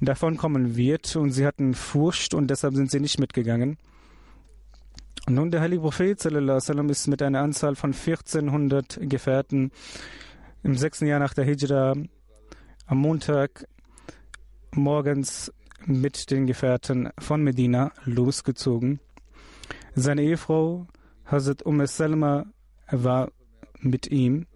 davonkommen 0.00 0.76
wird 0.76 1.16
und 1.16 1.30
sie 1.30 1.46
hatten 1.46 1.74
Furcht 1.74 2.34
und 2.34 2.48
deshalb 2.48 2.74
sind 2.74 2.90
sie 2.90 3.00
nicht 3.00 3.18
mitgegangen. 3.18 3.78
Nun, 5.26 5.50
der 5.50 5.62
heilige 5.62 5.80
Prophet 5.80 6.20
sallam, 6.20 6.90
ist 6.90 7.06
mit 7.06 7.22
einer 7.22 7.40
Anzahl 7.40 7.76
von 7.76 7.94
1400 7.94 8.98
Gefährten 9.08 9.70
im 10.62 10.76
sechsten 10.76 11.06
Jahr 11.06 11.18
nach 11.18 11.32
der 11.32 11.46
Hijra 11.46 11.94
am 12.86 12.98
Montag 12.98 13.66
morgens 14.72 15.50
mit 15.86 16.30
den 16.30 16.46
Gefährten 16.46 17.08
von 17.18 17.42
Medina 17.42 17.92
losgezogen. 18.04 19.00
Seine 19.94 20.22
Ehefrau 20.22 20.86
Hazrat 21.24 21.62
Umm 21.64 21.86
Salma 21.86 22.44
war 22.90 23.30
mit 23.80 24.10
ihm. 24.10 24.46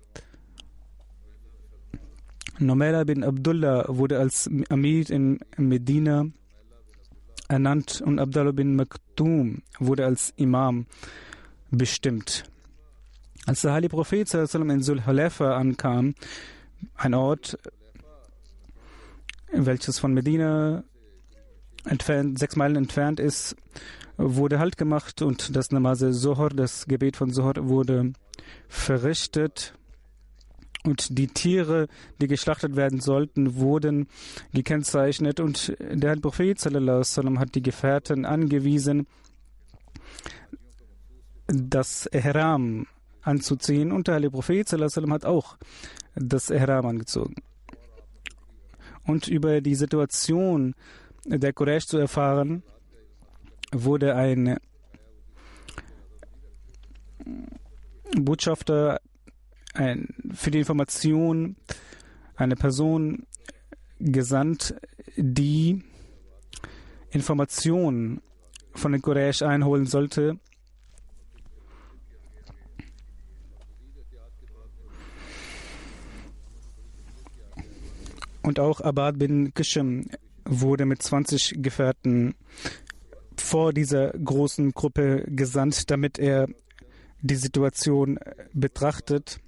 Nomela 2.59 3.05
bin 3.05 3.25
Abdullah 3.25 3.87
wurde 3.89 4.19
als 4.19 4.51
Amir 4.69 5.09
in 5.09 5.41
Medina 5.57 6.27
ernannt 7.49 8.03
und 8.05 8.19
Abdullah 8.19 8.53
bin 8.53 8.77
Maktoum 8.77 9.63
wurde 9.79 10.05
als 10.05 10.33
Imam 10.37 10.87
bestimmt. 11.71 12.45
Als 13.47 13.63
der 13.63 13.73
heilige 13.73 13.95
Prophet 13.95 14.33
in 14.35 14.83
Sul-Halefa 14.83 15.57
ankam, 15.57 16.15
ein 16.95 17.15
Ort, 17.15 17.59
welches 19.51 19.99
von 19.99 20.13
Medina 20.13 20.85
entfernt, 21.85 22.39
sechs 22.39 22.57
Meilen 22.57 22.77
entfernt 22.77 23.21
ist, 23.21 23.57
wurde 24.19 24.59
Halt 24.59 24.77
gemacht 24.77 25.23
und 25.23 25.57
das 25.57 25.71
Namaze 25.71 26.13
Zohar, 26.13 26.51
das 26.51 26.87
Gebet 26.87 27.17
von 27.17 27.33
Zohar, 27.33 27.55
wurde 27.69 28.13
verrichtet 28.69 29.75
und 30.85 31.19
die 31.19 31.27
Tiere, 31.27 31.89
die 32.21 32.29
geschlachtet 32.29 32.77
werden 32.77 33.01
sollten, 33.01 33.57
wurden 33.57 34.09
gekennzeichnet 34.53 35.41
und 35.41 35.77
der 35.79 36.17
Prophet 36.17 36.65
hat 36.65 37.55
die 37.55 37.63
Gefährten 37.63 38.25
angewiesen, 38.25 39.07
das 41.47 42.09
Ihram 42.13 42.87
anzuziehen 43.23 43.93
und 43.93 44.07
der 44.07 44.15
Heilige 44.15 44.33
Prophet 44.33 44.71
hat 44.71 45.25
auch 45.25 45.57
das 46.15 46.51
Ihram 46.51 46.87
angezogen. 46.87 47.35
Und 49.05 49.27
über 49.27 49.61
die 49.61 49.75
Situation 49.75 50.75
der 51.25 51.53
Quraysh 51.53 51.87
zu 51.87 51.99
erfahren, 51.99 52.63
wurde 53.73 54.15
ein 54.15 54.59
Botschafter 58.17 59.01
ein, 59.75 60.15
für 60.33 60.51
die 60.51 60.59
Information 60.59 61.57
eine 62.37 62.57
Person 62.57 63.27
gesandt, 64.01 64.75
die 65.17 65.83
Informationen 67.11 68.21
von 68.75 68.93
den 68.93 69.03
Quraysh 69.03 69.43
einholen 69.43 69.87
sollte. 69.87 70.39
Und 78.43 78.61
auch 78.61 78.81
Abad 78.81 79.19
bin 79.19 79.53
Kishim 79.53 80.07
wurde 80.45 80.87
mit 80.87 81.03
20 81.03 81.57
Gefährten 81.63 82.35
vor 83.37 83.73
dieser 83.73 84.11
großen 84.13 84.73
Gruppe 84.73 85.25
gesandt, 85.27 85.91
damit 85.91 86.19
er 86.19 86.49
die 87.21 87.37
Situation 87.37 88.19
betrachtet. 88.55 89.41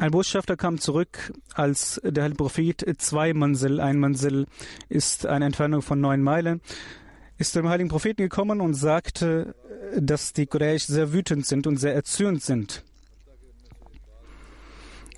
Ein 0.00 0.12
Botschafter 0.12 0.56
kam 0.56 0.78
zurück, 0.78 1.30
als 1.52 2.00
der 2.02 2.22
Heilige 2.22 2.38
Prophet 2.38 2.86
zwei 2.96 3.34
Mansel, 3.34 3.80
ein 3.80 3.98
Mansel 3.98 4.46
ist 4.88 5.26
eine 5.26 5.44
Entfernung 5.44 5.82
von 5.82 6.00
neun 6.00 6.22
Meilen, 6.22 6.62
ist 7.36 7.52
zum 7.52 7.68
heiligen 7.68 7.90
Propheten 7.90 8.22
gekommen 8.22 8.62
und 8.62 8.72
sagte, 8.72 9.54
dass 9.94 10.32
die 10.32 10.46
Quraysh 10.46 10.84
sehr 10.84 11.12
wütend 11.12 11.44
sind 11.44 11.66
und 11.66 11.76
sehr 11.76 11.94
erzürnt 11.94 12.42
sind. 12.42 12.82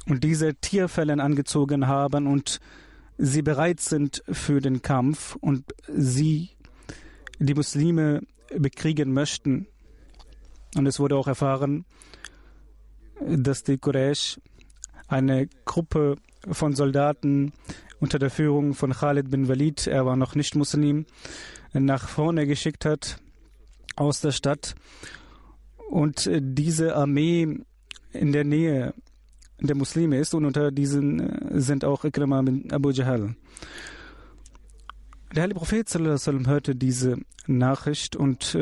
Und 0.08 0.24
diese 0.24 0.56
Tierfällen 0.56 1.20
angezogen 1.20 1.86
haben 1.86 2.26
und 2.26 2.58
sie 3.18 3.42
bereit 3.42 3.78
sind 3.78 4.24
für 4.32 4.60
den 4.60 4.82
Kampf 4.82 5.36
und 5.36 5.62
sie 5.86 6.50
die 7.38 7.54
Muslime 7.54 8.22
bekriegen 8.58 9.12
möchten. 9.12 9.68
Und 10.74 10.86
es 10.86 10.98
wurde 10.98 11.14
auch 11.14 11.28
erfahren, 11.28 11.84
dass 13.20 13.62
die 13.62 13.78
Quraysh 13.78 14.40
eine 15.12 15.48
Gruppe 15.64 16.16
von 16.50 16.74
Soldaten 16.74 17.52
unter 18.00 18.18
der 18.18 18.30
Führung 18.30 18.74
von 18.74 18.92
Khalid 18.92 19.30
bin 19.30 19.48
Walid, 19.48 19.86
er 19.86 20.06
war 20.06 20.16
noch 20.16 20.34
nicht 20.34 20.56
Muslim, 20.56 21.06
nach 21.72 22.08
vorne 22.08 22.46
geschickt 22.46 22.84
hat 22.84 23.18
aus 23.94 24.20
der 24.20 24.32
Stadt. 24.32 24.74
Und 25.90 26.28
diese 26.32 26.96
Armee 26.96 27.60
in 28.12 28.32
der 28.32 28.44
Nähe 28.44 28.94
der 29.60 29.76
Muslime 29.76 30.18
ist 30.18 30.34
und 30.34 30.44
unter 30.44 30.72
diesen 30.72 31.60
sind 31.60 31.84
auch 31.84 32.04
Ikrama 32.04 32.42
bin 32.42 32.72
Abu 32.72 32.90
Jahl. 32.90 33.36
Der 35.34 35.42
heilige 35.42 35.58
Prophet 35.58 35.88
sallam, 35.88 36.46
hörte 36.46 36.74
diese 36.74 37.18
Nachricht 37.46 38.16
und 38.16 38.56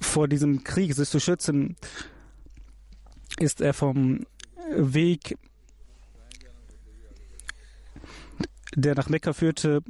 vor 0.00 0.28
diesem 0.28 0.64
Krieg 0.64 0.94
sich 0.94 1.08
zu 1.08 1.20
schützen, 1.20 1.76
ist 3.38 3.60
er 3.60 3.74
vom 3.74 4.26
Weg, 4.74 5.36
der 8.74 8.94
nach 8.94 9.08
Mekka 9.08 9.32
führte, 9.32 9.82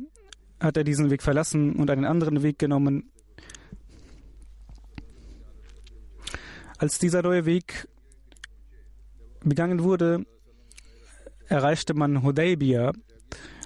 hat 0.61 0.76
er 0.76 0.85
diesen 0.85 1.11
Weg 1.11 1.22
verlassen 1.22 1.74
und 1.76 1.90
einen 1.90 2.05
anderen 2.05 2.42
Weg 2.42 2.59
genommen. 2.59 3.11
Als 6.79 6.98
dieser 6.98 7.22
neue 7.22 7.44
Weg 7.44 7.88
begangen 9.42 9.83
wurde, 9.83 10.24
erreichte 11.48 11.94
man 11.94 12.22
Hudaybiyah, 12.22 12.92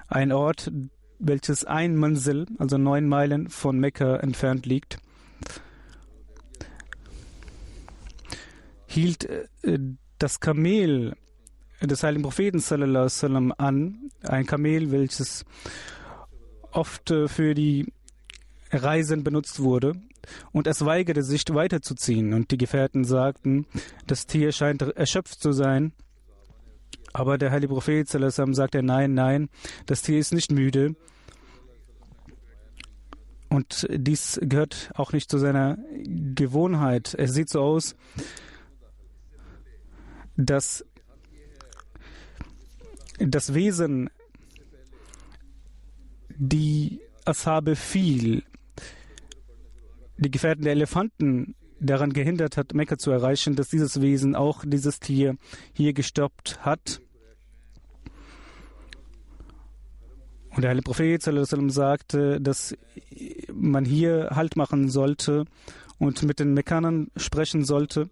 ein 0.09 0.33
Ort, 0.33 0.73
welches 1.19 1.65
ein 1.65 1.97
Manzil, 1.97 2.47
also 2.59 2.79
neun 2.79 3.07
Meilen 3.07 3.49
von 3.49 3.79
Mekka 3.79 4.17
entfernt 4.17 4.67
liegt. 4.67 4.99
Hielt 8.95 9.25
äh, 9.25 9.79
das 10.21 10.39
Kamel 10.39 11.17
des 11.83 12.05
heiligen 12.05 12.23
Propheten 12.23 12.61
sallam, 12.61 13.53
an, 13.59 14.11
ein 14.23 14.47
Kamel, 14.47 14.93
welches 14.93 15.45
oft 16.71 17.11
äh, 17.11 17.27
für 17.27 17.55
die 17.55 17.93
Reisen 18.71 19.25
benutzt 19.25 19.59
wurde, 19.61 19.95
und 20.53 20.69
es 20.69 20.85
weigerte 20.85 21.25
sich 21.25 21.43
weiterzuziehen. 21.51 22.35
Und 22.35 22.53
die 22.53 22.57
Gefährten 22.57 23.03
sagten, 23.03 23.67
das 24.07 24.27
Tier 24.27 24.53
scheint 24.53 24.83
erschöpft 24.83 25.41
zu 25.41 25.51
sein. 25.51 25.93
Aber 27.13 27.37
der 27.37 27.51
heilige 27.51 27.73
Prophet 27.73 28.09
sallam, 28.09 28.55
sagte, 28.55 28.83
nein, 28.85 29.13
nein, 29.15 29.49
das 29.87 30.03
Tier 30.03 30.21
ist 30.21 30.33
nicht 30.33 30.53
müde. 30.53 30.95
Und 33.49 33.89
dies 33.91 34.39
gehört 34.41 34.93
auch 34.95 35.13
nicht 35.13 35.31
zu 35.31 35.39
seiner 35.39 35.79
Gewohnheit. 36.05 37.15
Es 37.19 37.35
sieht 37.35 37.49
so 37.49 37.61
aus, 37.61 37.97
dass 40.37 40.85
das 43.19 43.55
Wesen, 43.55 44.11
die 46.37 47.01
Ashabe 47.25 47.77
viel, 47.77 48.43
die 50.17 50.31
Gefährten 50.31 50.65
der 50.65 50.73
Elefanten 50.73 51.55
daran 51.81 52.13
gehindert 52.13 52.57
hat, 52.57 52.75
Mekka 52.75 52.99
zu 52.99 53.11
erreichen, 53.11 53.57
dass 53.57 53.69
dieses 53.69 54.01
Wesen 54.01 54.35
auch 54.35 54.65
dieses 54.67 55.01
Tier 55.01 55.37
hier 55.73 55.93
gestoppt 55.93 56.65
hat. 56.65 57.01
Und 60.51 60.63
der 60.63 60.71
heilige 60.71 60.85
Prophet 60.85 61.23
sagte, 61.23 62.41
dass 62.41 62.77
man 63.53 63.85
hier 63.85 64.31
Halt 64.33 64.57
machen 64.57 64.89
sollte 64.89 65.47
und 65.99 66.23
mit 66.23 66.39
den 66.39 66.55
Mekkanern 66.55 67.11
sprechen 67.17 67.65
sollte. 67.65 68.09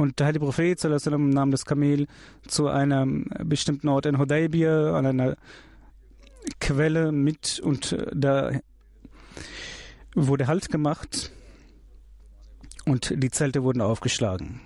Und 0.00 0.18
der 0.18 0.28
heilige 0.28 0.46
Prophet 0.46 0.82
nahm 0.82 1.50
das 1.50 1.66
Kamel 1.66 2.06
zu 2.48 2.68
einem 2.68 3.26
bestimmten 3.44 3.86
Ort 3.88 4.06
in 4.06 4.18
Hudaybiyah, 4.18 4.96
an 4.96 5.04
einer 5.04 5.36
Quelle 6.58 7.12
mit 7.12 7.60
und 7.60 7.92
äh, 7.92 8.06
da 8.14 8.50
wurde 10.14 10.46
Halt 10.46 10.70
gemacht 10.70 11.30
und 12.86 13.12
die 13.14 13.30
Zelte 13.30 13.62
wurden 13.62 13.82
aufgeschlagen. 13.82 14.62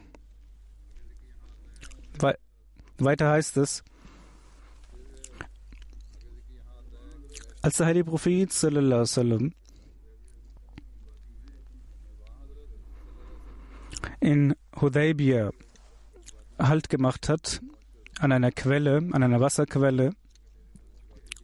We 2.21 2.39
weiter 2.99 3.29
heißt 3.33 3.57
es, 3.57 3.83
als 7.61 7.79
der 7.79 7.87
heilige 7.87 8.05
Prophet 8.05 8.53
sallam, 8.53 9.53
in 14.21 14.55
Hudaybiyah 14.81 15.51
Halt 16.59 16.89
gemacht 16.89 17.29
hat 17.29 17.61
an 18.21 18.31
einer 18.31 18.53
Quelle, 18.53 18.99
an 18.99 19.23
einer 19.23 19.41
Wasserquelle. 19.41 20.13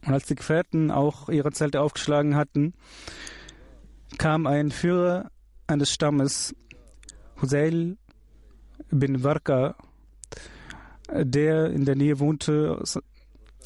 Und 0.05 0.13
als 0.13 0.25
die 0.25 0.35
Gefährten 0.35 0.89
auch 0.89 1.29
ihre 1.29 1.51
Zelte 1.51 1.81
aufgeschlagen 1.81 2.35
hatten, 2.35 2.73
kam 4.17 4.47
ein 4.47 4.71
Führer 4.71 5.29
eines 5.67 5.91
Stammes, 5.91 6.55
Husail 7.41 7.97
bin 8.89 9.23
Warka, 9.23 9.75
der 11.11 11.71
in 11.71 11.85
der 11.85 11.95
Nähe 11.95 12.19
wohnte. 12.19 12.81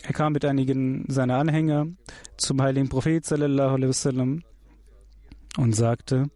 Er 0.04 0.14
kam 0.14 0.34
mit 0.34 0.46
einigen 0.46 1.06
seiner 1.08 1.38
Anhänger 1.38 1.88
zum 2.38 2.62
heiligen 2.62 2.90
Prophet 2.90 3.26
sallallahu 3.26 3.76
alaihi 3.76 3.90
wasallam 3.90 4.44
und 5.58 5.76
sagte, 5.76 6.30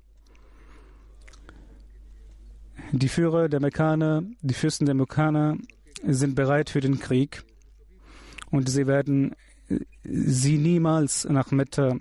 die 2.92 3.10
Führer 3.10 3.50
der 3.50 3.60
Mekkaner, 3.60 4.24
die 4.42 4.54
Fürsten 4.54 4.86
der 4.86 4.96
Mekkaner 4.96 5.58
sind 6.04 6.36
bereit 6.36 6.70
für 6.70 6.80
den 6.80 7.00
Krieg 7.00 7.44
und 8.52 8.70
sie 8.70 8.88
werden 8.88 9.36
sie 10.04 10.58
niemals 10.58 11.26
nach 11.26 11.52
Metta 11.52 11.98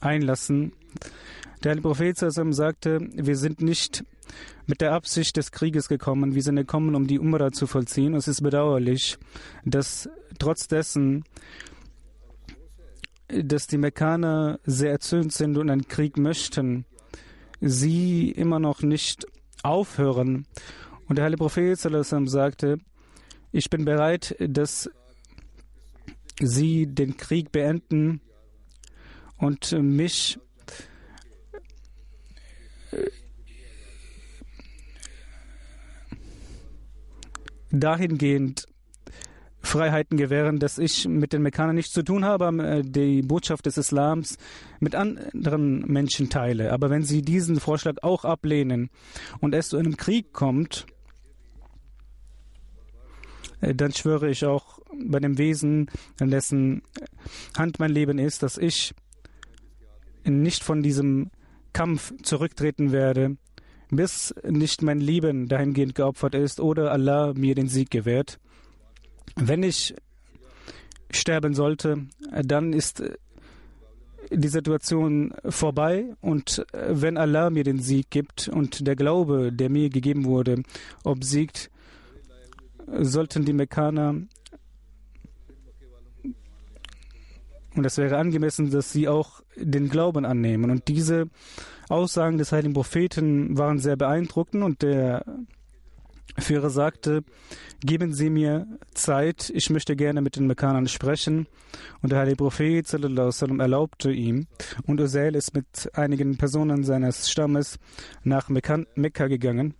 einlassen. 0.00 0.72
Der 1.64 1.74
Prophet 1.76 2.16
sagte, 2.16 3.00
wir 3.14 3.36
sind 3.36 3.60
nicht 3.60 4.04
mit 4.66 4.80
der 4.80 4.92
Absicht 4.92 5.36
des 5.36 5.50
Krieges 5.50 5.88
gekommen, 5.88 6.34
wir 6.34 6.42
sind 6.42 6.56
gekommen, 6.56 6.94
um 6.94 7.06
die 7.06 7.18
Umrah 7.18 7.50
zu 7.50 7.66
vollziehen. 7.66 8.14
Es 8.14 8.28
ist 8.28 8.42
bedauerlich, 8.42 9.18
dass 9.64 10.08
trotz 10.38 10.68
dessen, 10.68 11.24
dass 13.26 13.66
die 13.66 13.78
Mekkaner 13.78 14.60
sehr 14.64 14.92
erzürnt 14.92 15.32
sind 15.32 15.58
und 15.58 15.70
einen 15.70 15.88
Krieg 15.88 16.16
möchten, 16.16 16.84
sie 17.60 18.30
immer 18.30 18.60
noch 18.60 18.82
nicht 18.82 19.26
aufhören. 19.68 20.46
Und 21.08 21.16
der 21.16 21.24
heilige 21.24 21.38
Prophet 21.38 21.78
sagte, 21.78 22.78
ich 23.52 23.70
bin 23.70 23.84
bereit, 23.84 24.36
dass 24.40 24.90
sie 26.40 26.86
den 26.86 27.16
Krieg 27.16 27.50
beenden 27.52 28.20
und 29.38 29.72
mich 29.72 30.38
dahingehend 37.70 38.66
Freiheiten 39.68 40.16
gewähren, 40.16 40.58
dass 40.58 40.78
ich 40.78 41.06
mit 41.06 41.32
den 41.32 41.42
Mekkanern 41.42 41.76
nichts 41.76 41.92
zu 41.92 42.02
tun 42.02 42.24
habe, 42.24 42.46
äh, 42.62 42.82
die 42.82 43.22
Botschaft 43.22 43.66
des 43.66 43.76
Islams 43.76 44.38
mit 44.80 44.94
anderen 44.94 45.80
Menschen 45.86 46.30
teile. 46.30 46.72
Aber 46.72 46.90
wenn 46.90 47.02
sie 47.02 47.22
diesen 47.22 47.60
Vorschlag 47.60 48.02
auch 48.02 48.24
ablehnen 48.24 48.90
und 49.40 49.54
es 49.54 49.68
zu 49.68 49.76
einem 49.76 49.96
Krieg 49.96 50.32
kommt, 50.32 50.86
äh, 53.60 53.74
dann 53.74 53.92
schwöre 53.92 54.30
ich 54.30 54.44
auch 54.44 54.78
bei 55.06 55.20
dem 55.20 55.38
Wesen, 55.38 55.90
in 56.20 56.30
dessen 56.30 56.82
Hand 57.56 57.78
mein 57.78 57.92
Leben 57.92 58.18
ist, 58.18 58.42
dass 58.42 58.58
ich 58.58 58.94
nicht 60.24 60.64
von 60.64 60.82
diesem 60.82 61.30
Kampf 61.72 62.12
zurücktreten 62.22 62.90
werde, 62.90 63.36
bis 63.90 64.34
nicht 64.42 64.82
mein 64.82 65.00
Leben 65.00 65.46
dahingehend 65.48 65.94
geopfert 65.94 66.34
ist 66.34 66.60
oder 66.60 66.90
Allah 66.90 67.34
mir 67.34 67.54
den 67.54 67.68
Sieg 67.68 67.90
gewährt. 67.90 68.38
Wenn 69.40 69.62
ich 69.62 69.94
sterben 71.10 71.54
sollte, 71.54 72.06
dann 72.42 72.72
ist 72.72 73.02
die 74.30 74.48
Situation 74.48 75.32
vorbei 75.48 76.16
und 76.20 76.66
wenn 76.72 77.16
Allah 77.16 77.48
mir 77.50 77.64
den 77.64 77.80
Sieg 77.80 78.10
gibt 78.10 78.48
und 78.48 78.86
der 78.86 78.96
Glaube, 78.96 79.52
der 79.52 79.70
mir 79.70 79.88
gegeben 79.90 80.24
wurde, 80.24 80.62
obsiegt, 81.04 81.70
sollten 83.00 83.44
die 83.44 83.52
Mekkaner 83.52 84.16
und 87.74 87.84
es 87.84 87.96
wäre 87.96 88.18
angemessen, 88.18 88.70
dass 88.70 88.92
sie 88.92 89.08
auch 89.08 89.40
den 89.56 89.88
Glauben 89.88 90.24
annehmen. 90.24 90.70
Und 90.70 90.88
diese 90.88 91.28
Aussagen 91.88 92.36
des 92.36 92.50
heiligen 92.50 92.74
Propheten 92.74 93.56
waren 93.56 93.78
sehr 93.78 93.96
beeindruckend 93.96 94.64
und 94.64 94.82
der 94.82 95.24
Führer 96.38 96.70
sagte, 96.70 97.24
geben 97.80 98.12
Sie 98.12 98.30
mir 98.30 98.66
Zeit, 98.94 99.50
ich 99.54 99.70
möchte 99.70 99.96
gerne 99.96 100.20
mit 100.20 100.36
den 100.36 100.46
Mekkanern 100.46 100.88
sprechen. 100.88 101.46
Und 102.00 102.12
der 102.12 102.20
heilige 102.20 102.36
Prophet 102.36 102.86
sallam, 102.86 103.60
erlaubte 103.60 104.12
ihm. 104.12 104.46
Und 104.86 105.00
Usail 105.00 105.34
ist 105.34 105.54
mit 105.54 105.90
einigen 105.94 106.36
Personen 106.36 106.84
seines 106.84 107.30
Stammes 107.30 107.78
nach 108.22 108.48
Mekka 108.48 109.26
gegangen. 109.26 109.74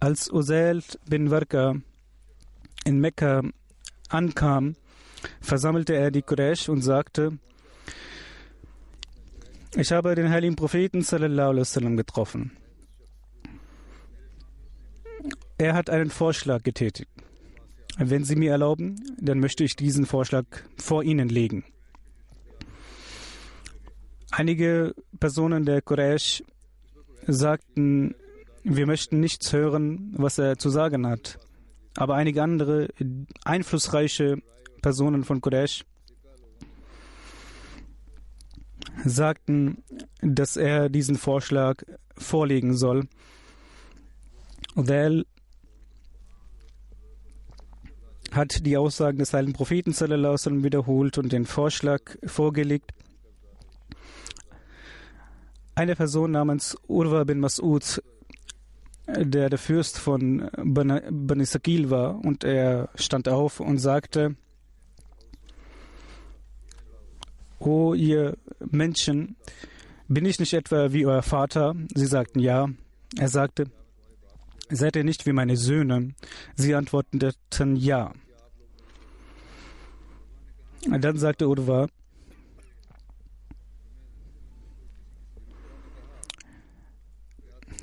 Als 0.00 0.30
Usail 0.30 0.82
bin 1.08 1.30
Warka 1.30 1.76
in 2.84 3.00
Mekka 3.00 3.42
ankam, 4.08 4.76
versammelte 5.40 5.94
er 5.94 6.10
die 6.10 6.22
Quraysh 6.22 6.68
und 6.68 6.82
sagte, 6.82 7.38
ich 9.76 9.92
habe 9.92 10.14
den 10.14 10.30
heiligen 10.30 10.56
Propheten 10.56 11.02
sallam, 11.02 11.96
getroffen. 11.96 12.52
Er 15.58 15.74
hat 15.74 15.90
einen 15.90 16.10
Vorschlag 16.10 16.62
getätigt. 16.62 17.10
Wenn 17.96 18.24
Sie 18.24 18.36
mir 18.36 18.50
erlauben, 18.52 18.96
dann 19.20 19.38
möchte 19.38 19.62
ich 19.62 19.76
diesen 19.76 20.04
Vorschlag 20.04 20.44
vor 20.76 21.04
Ihnen 21.04 21.28
legen. 21.28 21.64
Einige 24.32 24.94
Personen 25.20 25.64
der 25.64 25.80
Quraysh 25.80 26.42
sagten, 27.26 28.16
wir 28.64 28.86
möchten 28.86 29.20
nichts 29.20 29.52
hören, 29.52 30.12
was 30.16 30.38
er 30.38 30.58
zu 30.58 30.70
sagen 30.70 31.06
hat. 31.06 31.38
Aber 31.96 32.16
einige 32.16 32.42
andere 32.42 32.88
einflussreiche 33.44 34.38
Personen 34.82 35.22
von 35.22 35.40
Quraysh 35.40 35.84
sagten, 39.04 39.82
dass 40.20 40.56
er 40.56 40.88
diesen 40.88 41.16
Vorschlag 41.16 41.82
vorlegen 42.16 42.76
soll. 42.76 43.06
Udal 44.76 45.26
hat 48.32 48.66
die 48.66 48.76
Aussagen 48.76 49.18
des 49.18 49.32
heiligen 49.32 49.52
Propheten 49.52 49.92
sallam, 49.92 50.64
wiederholt 50.64 51.18
und 51.18 51.32
den 51.32 51.46
Vorschlag 51.46 52.00
vorgelegt. 52.24 52.92
Eine 55.76 55.96
Person 55.96 56.32
namens 56.32 56.76
Urwa 56.88 57.24
bin 57.24 57.44
Mas'ud 57.44 58.00
der 59.06 59.50
der 59.50 59.58
Fürst 59.58 59.98
von 59.98 60.48
Bani 60.56 61.44
Sakil 61.44 61.90
war 61.90 62.24
und 62.24 62.42
er 62.44 62.88
stand 62.94 63.28
auf 63.28 63.60
und 63.60 63.78
sagte, 63.78 64.36
O 67.58 67.94
ihr 67.94 68.36
Menschen, 68.58 69.36
bin 70.08 70.26
ich 70.26 70.38
nicht 70.38 70.52
etwa 70.52 70.92
wie 70.92 71.06
euer 71.06 71.22
Vater? 71.22 71.74
Sie 71.94 72.06
sagten 72.06 72.40
ja. 72.40 72.68
Er 73.16 73.28
sagte, 73.28 73.66
seid 74.68 74.96
ihr 74.96 75.04
nicht 75.04 75.26
wie 75.26 75.32
meine 75.32 75.56
Söhne? 75.56 76.14
Sie 76.56 76.74
antworteten 76.74 77.76
ja. 77.76 78.12
Dann 80.86 81.16
sagte 81.16 81.48
Urwa, 81.48 81.88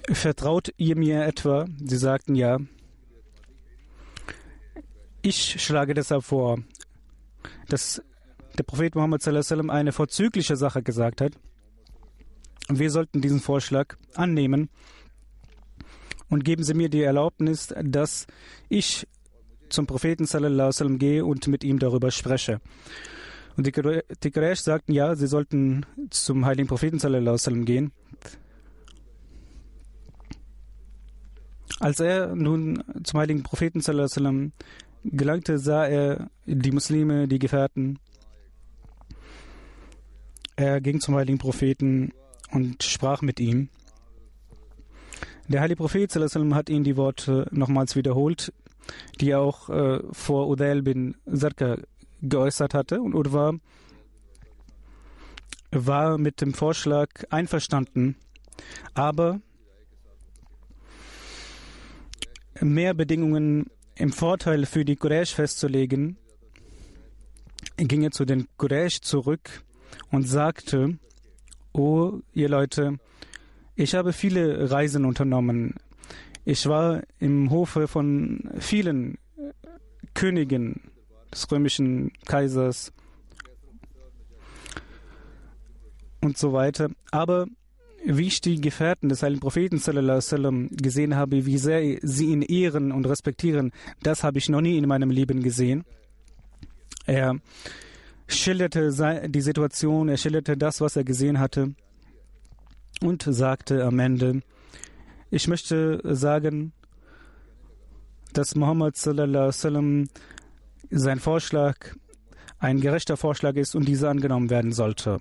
Vertraut 0.09 0.73
ihr 0.77 0.97
mir 0.97 1.23
etwa? 1.25 1.67
Sie 1.83 1.97
sagten 1.97 2.35
ja. 2.35 2.59
Ich 5.21 5.61
schlage 5.63 5.93
deshalb 5.93 6.23
vor, 6.23 6.59
dass 7.69 8.01
der 8.57 8.63
Prophet 8.63 8.95
Muhammad 8.95 9.25
eine 9.27 9.91
vorzügliche 9.91 10.55
Sache 10.55 10.81
gesagt 10.83 11.21
hat. 11.21 11.33
Wir 12.69 12.89
sollten 12.89 13.21
diesen 13.21 13.39
Vorschlag 13.39 13.95
annehmen 14.15 14.69
und 16.29 16.45
geben 16.45 16.63
Sie 16.63 16.73
mir 16.73 16.89
die 16.89 17.01
Erlaubnis, 17.01 17.73
dass 17.83 18.27
ich 18.69 19.07
zum 19.69 19.87
Propheten 19.87 20.25
sallam, 20.25 20.99
gehe 20.99 21.25
und 21.25 21.47
mit 21.47 21.63
ihm 21.63 21.79
darüber 21.79 22.11
spreche. 22.11 22.61
Und 23.57 23.67
die, 23.67 23.71
die 24.23 24.31
Quraysh 24.31 24.61
sagten 24.61 24.93
ja, 24.93 25.15
sie 25.15 25.27
sollten 25.27 25.85
zum 26.09 26.45
heiligen 26.45 26.67
Propheten 26.67 26.99
sallam, 26.99 27.65
gehen. 27.65 27.91
Als 31.79 31.99
er 31.99 32.35
nun 32.35 32.83
zum 33.03 33.19
heiligen 33.19 33.43
Propheten 33.43 33.81
sallam, 33.81 34.51
gelangte, 35.03 35.57
sah 35.57 35.85
er 35.85 36.29
die 36.45 36.71
Muslime, 36.71 37.27
die 37.27 37.39
Gefährten. 37.39 37.99
Er 40.61 40.79
ging 40.79 40.99
zum 40.99 41.15
heiligen 41.15 41.39
Propheten 41.39 42.13
und 42.51 42.83
sprach 42.83 43.23
mit 43.23 43.39
ihm. 43.39 43.69
Der 45.47 45.59
heilige 45.59 45.77
Prophet 45.77 46.15
hat 46.15 46.69
ihm 46.69 46.83
die 46.83 46.97
Worte 46.97 47.47
nochmals 47.49 47.95
wiederholt, 47.95 48.53
die 49.19 49.31
er 49.31 49.39
auch 49.39 49.69
äh, 49.69 50.01
vor 50.11 50.47
Udail 50.47 50.83
bin 50.83 51.15
Sarka 51.25 51.77
geäußert 52.21 52.75
hatte. 52.75 53.01
Und 53.01 53.15
Urwa 53.15 53.53
war 55.71 56.19
mit 56.19 56.41
dem 56.41 56.53
Vorschlag 56.53 57.09
einverstanden, 57.31 58.15
aber 58.93 59.41
mehr 62.59 62.93
Bedingungen 62.93 63.65
im 63.95 64.11
Vorteil 64.11 64.67
für 64.67 64.85
die 64.85 64.95
Quraysh 64.95 65.33
festzulegen, 65.33 66.17
ging 67.77 68.03
er 68.03 68.11
zu 68.11 68.25
den 68.25 68.47
Quraysh 68.57 69.01
zurück 69.01 69.63
und 70.11 70.27
sagte, 70.27 70.97
Oh, 71.73 72.19
ihr 72.33 72.49
Leute, 72.49 72.97
ich 73.75 73.95
habe 73.95 74.11
viele 74.11 74.69
Reisen 74.69 75.05
unternommen. 75.05 75.75
Ich 76.43 76.65
war 76.67 77.01
im 77.19 77.49
Hofe 77.49 77.87
von 77.87 78.49
vielen 78.59 79.17
Königen 80.13 80.81
des 81.31 81.49
römischen 81.49 82.11
Kaisers 82.25 82.91
und 86.19 86.37
so 86.37 86.51
weiter. 86.51 86.89
Aber 87.11 87.47
wie 88.03 88.27
ich 88.27 88.41
die 88.41 88.59
Gefährten 88.59 89.09
des 89.09 89.23
heiligen 89.23 89.39
Propheten 89.39 89.77
sallam, 89.77 90.69
gesehen 90.71 91.15
habe, 91.15 91.45
wie 91.45 91.57
sehr 91.57 91.99
sie 92.01 92.27
ihn 92.27 92.41
ehren 92.41 92.91
und 92.91 93.07
respektieren, 93.07 93.71
das 94.03 94.23
habe 94.23 94.39
ich 94.39 94.49
noch 94.49 94.61
nie 94.61 94.77
in 94.77 94.87
meinem 94.87 95.11
Leben 95.11 95.41
gesehen. 95.41 95.85
Er 97.05 97.35
schilderte 98.33 99.29
die 99.29 99.41
Situation, 99.41 100.09
er 100.09 100.17
schilderte 100.17 100.57
das, 100.57 100.81
was 100.81 100.95
er 100.95 101.03
gesehen 101.03 101.39
hatte 101.39 101.73
und 103.01 103.23
sagte 103.23 103.83
am 103.85 103.99
Ende, 103.99 104.41
ich 105.29 105.47
möchte 105.47 106.01
sagen, 106.03 106.73
dass 108.33 108.55
Muhammad 108.55 108.97
sallam, 108.97 110.09
sein 110.89 111.19
Vorschlag 111.19 111.95
ein 112.59 112.79
gerechter 112.79 113.17
Vorschlag 113.17 113.55
ist 113.55 113.75
und 113.75 113.87
dieser 113.87 114.09
angenommen 114.09 114.49
werden 114.49 114.71
sollte. 114.71 115.19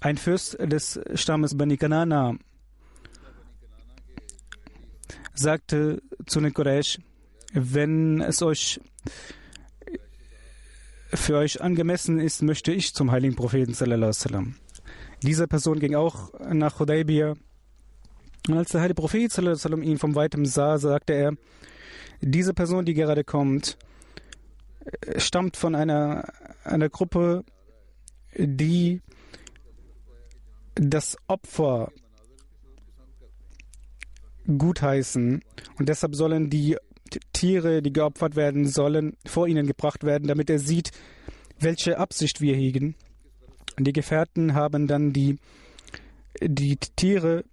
Ein 0.00 0.16
Fürst 0.16 0.56
des 0.60 1.00
Stammes 1.14 1.56
Bani 1.56 1.76
Kanana 1.76 2.36
sagte 5.38 6.02
zu 6.26 6.40
Quraysh, 6.40 6.98
wenn 7.52 8.20
es 8.20 8.42
euch 8.42 8.80
für 11.12 11.36
euch 11.36 11.60
angemessen 11.62 12.20
ist, 12.20 12.42
möchte 12.42 12.72
ich 12.72 12.94
zum 12.94 13.10
heiligen 13.10 13.34
Propheten 13.34 13.72
sallam. 13.74 14.56
Diese 15.22 15.48
Person 15.48 15.80
ging 15.80 15.94
auch 15.94 16.32
nach 16.52 16.78
Hudaybiyah. 16.78 17.34
Und 18.48 18.56
als 18.56 18.70
der 18.70 18.82
heilige 18.82 19.00
Prophet 19.00 19.32
sallam, 19.32 19.82
ihn 19.82 19.98
von 19.98 20.14
weitem 20.14 20.44
sah, 20.44 20.78
sagte 20.78 21.14
er, 21.14 21.32
diese 22.20 22.52
Person, 22.54 22.84
die 22.84 22.94
gerade 22.94 23.24
kommt, 23.24 23.78
stammt 25.16 25.56
von 25.56 25.74
einer, 25.74 26.32
einer 26.64 26.88
Gruppe, 26.88 27.44
die 28.36 29.00
das 30.74 31.16
Opfer 31.26 31.92
gutheißen 34.56 35.42
und 35.78 35.88
deshalb 35.88 36.14
sollen 36.14 36.48
die 36.48 36.76
Tiere, 37.32 37.82
die 37.82 37.92
geopfert 37.92 38.36
werden 38.36 38.66
sollen, 38.66 39.16
vor 39.26 39.46
ihnen 39.46 39.66
gebracht 39.66 40.04
werden, 40.04 40.28
damit 40.28 40.50
er 40.50 40.58
sieht, 40.58 40.90
welche 41.60 41.98
Absicht 41.98 42.40
wir 42.40 42.54
hegen. 42.54 42.94
Die 43.78 43.92
Gefährten 43.92 44.54
haben 44.54 44.86
dann 44.86 45.12
die, 45.12 45.38
die 46.40 46.76
Tiere 46.96 47.44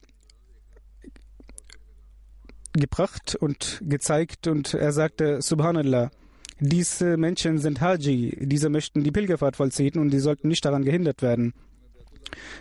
gebracht 2.73 3.35
und 3.35 3.81
gezeigt 3.83 4.47
und 4.47 4.73
er 4.73 4.91
sagte, 4.91 5.41
Subhanallah, 5.41 6.11
diese 6.59 7.17
Menschen 7.17 7.57
sind 7.57 7.81
Haji, 7.81 8.37
diese 8.41 8.69
möchten 8.69 9.03
die 9.03 9.11
Pilgerfahrt 9.11 9.55
vollziehen 9.55 9.99
und 9.99 10.11
die 10.11 10.19
sollten 10.19 10.47
nicht 10.47 10.65
daran 10.65 10.83
gehindert 10.83 11.21
werden. 11.21 11.53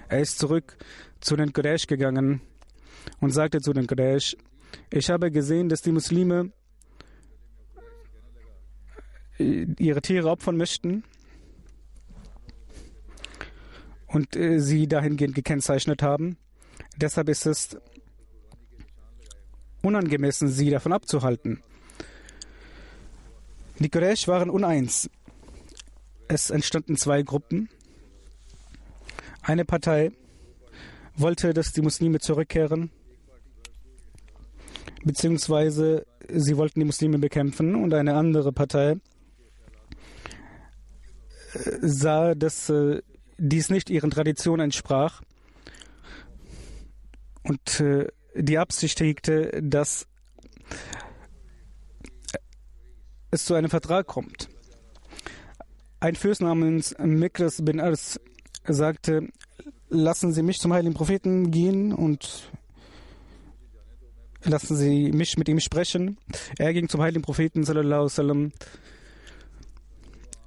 Er 0.08 0.20
ist 0.20 0.38
zurück 0.38 0.76
zu 1.20 1.36
den 1.36 1.52
Quraysh 1.52 1.86
gegangen 1.86 2.40
und 3.20 3.30
sagte 3.30 3.60
zu 3.60 3.72
den 3.72 3.86
Quraysh, 3.86 4.36
ich 4.90 5.10
habe 5.10 5.30
gesehen, 5.30 5.68
dass 5.68 5.82
die 5.82 5.92
Muslime 5.92 6.52
ihre 9.38 10.00
Tiere 10.00 10.30
opfern 10.30 10.56
möchten 10.56 11.04
und 14.06 14.36
äh, 14.36 14.60
sie 14.60 14.86
dahingehend 14.86 15.34
gekennzeichnet 15.34 16.02
haben. 16.02 16.36
Deshalb 16.96 17.28
ist 17.28 17.46
es 17.46 17.76
unangemessen, 19.82 20.48
sie 20.48 20.70
davon 20.70 20.92
abzuhalten. 20.92 21.62
Die 23.80 23.88
Quraysh 23.88 24.28
waren 24.28 24.50
uneins. 24.50 25.10
Es 26.28 26.50
entstanden 26.50 26.96
zwei 26.96 27.22
Gruppen. 27.22 27.68
Eine 29.42 29.64
Partei 29.64 30.12
wollte, 31.16 31.54
dass 31.54 31.72
die 31.72 31.82
Muslime 31.82 32.18
zurückkehren, 32.20 32.90
beziehungsweise 35.04 36.06
sie 36.28 36.56
wollten 36.56 36.80
die 36.80 36.86
Muslime 36.86 37.18
bekämpfen. 37.18 37.74
Und 37.74 37.94
eine 37.94 38.14
andere 38.14 38.52
Partei 38.52 38.92
äh, 41.54 41.78
sah, 41.80 42.34
dass 42.34 42.68
äh, 42.68 43.02
dies 43.38 43.70
nicht 43.70 43.90
ihren 43.90 44.10
Traditionen 44.10 44.64
entsprach. 44.64 45.22
Und 47.42 47.80
äh, 47.80 48.08
die 48.34 48.58
Absicht 48.58 49.00
hegte, 49.00 49.62
dass 49.62 50.06
es 53.30 53.44
zu 53.44 53.54
einem 53.54 53.70
Vertrag 53.70 54.06
kommt. 54.06 54.48
Ein 56.00 56.16
Fürst 56.16 56.40
namens 56.40 56.94
Mikras 56.98 57.64
bin 57.64 57.80
Ars 57.80 58.20
sagte, 58.66 59.28
lassen 59.88 60.32
Sie 60.32 60.42
mich 60.42 60.58
zum 60.58 60.72
heiligen 60.72 60.94
Propheten 60.94 61.50
gehen 61.50 61.92
und 61.92 62.50
lassen 64.44 64.76
Sie 64.76 65.12
mich 65.12 65.36
mit 65.36 65.48
ihm 65.48 65.60
sprechen. 65.60 66.18
Er 66.58 66.72
ging 66.72 66.88
zum 66.88 67.00
heiligen 67.00 67.22
Propheten 67.22 67.64
sallallahu. 67.64 68.50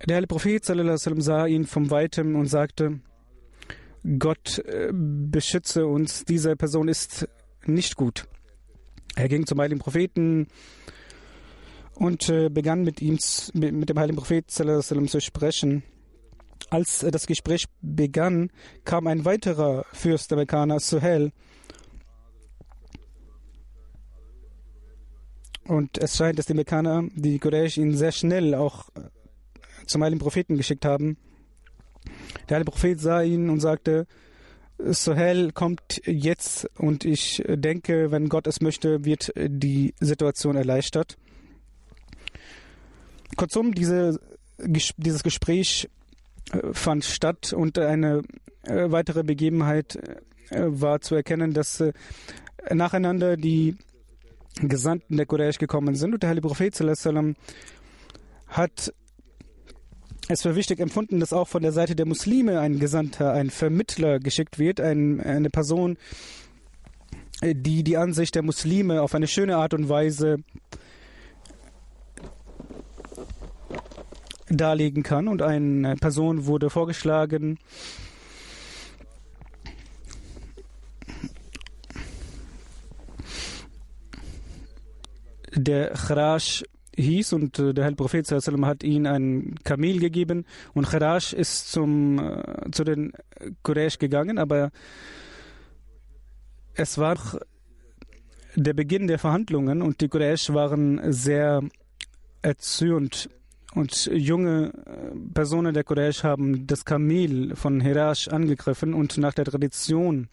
Der 0.08 0.15
heilige 0.15 0.28
Prophet 0.28 0.63
sallallahu 0.63 1.21
sah 1.21 1.45
ihn 1.47 1.65
vom 1.65 1.89
Weitem 1.89 2.36
und 2.36 2.45
sagte, 2.47 3.00
Gott 4.19 4.60
äh, 4.60 4.91
beschütze 4.93 5.86
uns, 5.86 6.23
diese 6.23 6.56
Person 6.56 6.88
ist 6.88 7.28
nicht 7.65 7.95
gut. 7.95 8.28
Er 9.15 9.28
ging 9.28 9.45
zum 9.45 9.60
heiligen 9.60 9.80
Propheten 9.80 10.47
und 11.95 12.30
äh, 12.30 12.50
begann 12.50 12.84
mit 12.84 13.02
ihm, 13.02 13.17
mit 13.54 13.89
dem 13.89 14.00
heiligen 14.00 14.17
Prophet 14.17 14.50
sallam, 14.52 15.08
zu 15.08 15.19
sprechen. 15.19 15.84
Als 16.70 17.04
äh, 17.04 17.12
das 17.12 17.28
Gespräch 17.28 17.65
begann, 17.82 18.52
kam 18.86 19.08
ein 19.08 19.26
weiterer 19.26 19.86
Fürst 19.93 20.32
der 20.32 20.38
Mekkaner, 20.38 20.80
Suhel, 20.80 21.32
Und 25.67 25.98
es 25.98 26.15
scheint, 26.15 26.39
dass 26.39 26.46
die 26.46 26.54
Mekkaner, 26.54 27.04
die 27.13 27.39
Quraysh, 27.39 27.78
ihn 27.78 27.96
sehr 27.96 28.13
schnell 28.13 28.56
auch 28.56 28.88
äh, 28.96 29.02
zum 29.86 30.02
heiligen 30.02 30.20
Propheten 30.20 30.56
geschickt 30.56 30.86
haben. 30.86 31.17
Der 32.48 32.56
heilige 32.56 32.72
Prophet 32.72 33.00
sah 33.00 33.22
ihn 33.22 33.50
und 33.50 33.60
sagte, 33.60 34.08
Sohel 34.80 35.52
kommt 35.52 36.02
jetzt 36.06 36.70
und 36.78 37.04
ich 37.04 37.43
denke, 37.48 38.12
wenn 38.12 38.30
Gott 38.30 38.48
es 38.48 38.62
möchte, 38.62 39.04
wird 39.04 39.34
die 39.36 39.93
Situation 40.00 40.56
erleichtert. 40.56 41.17
Kurzum, 43.36 43.74
diese, 43.74 44.20
dieses 44.58 45.24
Gespräch 45.24 45.89
fand 46.72 47.06
statt 47.06 47.54
und 47.54 47.78
eine 47.78 48.22
äh, 48.64 48.92
weitere 48.92 49.24
Begebenheit 49.24 49.96
äh, 50.50 50.64
war 50.68 51.02
zu 51.02 51.16
erkennen, 51.16 51.54
dass 51.54 51.84
nacheinander 52.70 53.38
die 53.38 53.76
Gesandten 54.62 55.18
der 55.18 55.26
Quraysh 55.26 55.60
gekommen 55.60 55.96
sind 55.96 56.14
und 56.14 56.24
der 56.24 56.30
heilige 56.30 56.48
Prophet 56.48 56.74
hat 58.48 58.94
es 60.30 60.42
für 60.42 60.56
wichtig 60.56 60.80
empfunden, 60.80 61.20
dass 61.20 61.34
auch 61.34 61.48
von 61.48 61.62
der 61.62 61.72
Seite 61.72 61.96
der 61.96 62.06
Muslime 62.06 62.60
ein 62.60 62.80
Gesandter, 62.80 63.34
ein 63.34 63.50
Vermittler 63.50 64.20
geschickt 64.20 64.60
wird, 64.60 64.82
ein, 64.82 65.22
eine 65.22 65.50
Person, 65.50 65.98
die 67.44 67.84
die 67.84 67.98
Ansicht 67.98 68.36
der 68.36 68.44
Muslime 68.44 69.02
auf 69.02 69.16
eine 69.16 69.28
schöne 69.28 69.58
Art 69.58 69.74
und 69.74 69.90
Weise 69.90 70.38
darlegen 74.50 75.04
kann. 75.04 75.28
Und 75.28 75.42
eine 75.42 75.96
Person 75.96 76.46
wurde 76.46 76.70
vorgeschlagen, 76.70 77.60
der 85.56 85.92
Kharash 85.92 86.64
hieß 86.96 87.34
und 87.34 87.60
äh, 87.60 87.74
der 87.74 87.86
Heilige 87.86 87.98
Prophet 87.98 88.30
hat 88.32 88.84
ihm 88.84 89.06
ein 89.06 89.56
Kamel 89.64 90.00
gegeben 90.00 90.46
und 90.74 90.88
Kharash 90.88 91.34
ist 91.34 91.72
zum, 91.72 92.20
äh, 92.20 92.72
zu 92.72 92.84
den 92.84 93.14
Quraysh 93.64 94.00
gegangen, 94.00 94.38
aber 94.38 94.72
es 96.74 96.98
war 96.98 97.18
der 98.56 98.74
Beginn 98.74 99.08
der 99.08 99.20
Verhandlungen 99.20 99.82
und 99.82 100.02
die 100.02 100.08
Quraysh 100.08 100.54
waren 100.54 101.12
sehr 101.12 101.62
erzürnt 102.42 103.30
und 103.78 104.10
junge 104.12 104.72
äh, 104.86 105.34
Personen 105.34 105.74
der 105.74 105.84
Quraysh 105.84 106.24
haben 106.24 106.66
das 106.66 106.84
Kamel 106.84 107.56
von 107.56 107.80
Hirash 107.80 108.28
angegriffen 108.28 108.94
und 108.94 109.18
nach 109.18 109.34
der 109.34 109.46
Tradition 109.46 110.30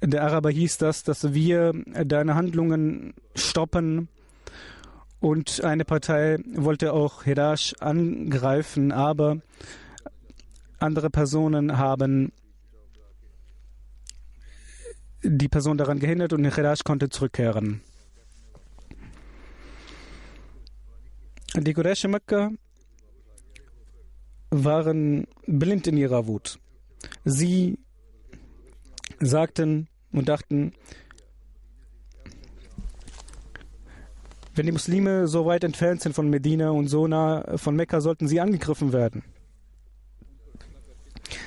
der 0.00 0.24
Araber 0.24 0.50
hieß 0.50 0.78
das, 0.78 1.04
dass 1.04 1.32
wir 1.32 1.72
deine 2.04 2.34
Handlungen 2.34 3.14
stoppen 3.34 4.08
und 5.20 5.62
eine 5.64 5.84
Partei 5.84 6.38
wollte 6.54 6.92
auch 6.92 7.22
Hirash 7.22 7.74
angreifen, 7.80 8.92
aber 8.92 9.38
andere 10.78 11.08
Personen 11.08 11.78
haben 11.78 12.32
die 15.22 15.48
Person 15.48 15.78
daran 15.78 16.00
gehindert 16.00 16.32
und 16.32 16.44
Hirash 16.44 16.82
konnte 16.84 17.08
zurückkehren. 17.08 17.80
Die 21.56 21.72
Quraysh 21.72 22.04
Mekka 22.08 22.50
waren 24.50 25.26
blind 25.46 25.86
in 25.86 25.96
ihrer 25.96 26.26
Wut. 26.26 26.58
Sie 27.24 27.78
sagten 29.20 29.88
und 30.12 30.28
dachten, 30.28 30.72
Wenn 34.56 34.66
die 34.66 34.72
Muslime 34.72 35.26
so 35.26 35.46
weit 35.46 35.64
entfernt 35.64 36.00
sind 36.00 36.14
von 36.14 36.30
Medina 36.30 36.70
und 36.70 36.86
so 36.86 37.08
nah 37.08 37.56
von 37.56 37.74
Mekka, 37.74 38.00
sollten 38.00 38.28
sie 38.28 38.40
angegriffen 38.40 38.92
werden. 38.92 39.24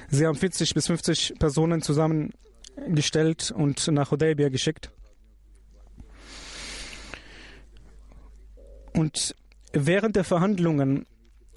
Sie 0.09 0.25
haben 0.25 0.35
40 0.35 0.73
bis 0.73 0.87
50 0.87 1.35
Personen 1.39 1.81
zusammengestellt 1.81 3.51
und 3.51 3.87
nach 3.87 4.11
Hudaybiyah 4.11 4.49
geschickt. 4.49 4.91
Und 8.93 9.35
während 9.73 10.15
der 10.15 10.23
Verhandlungen 10.23 11.05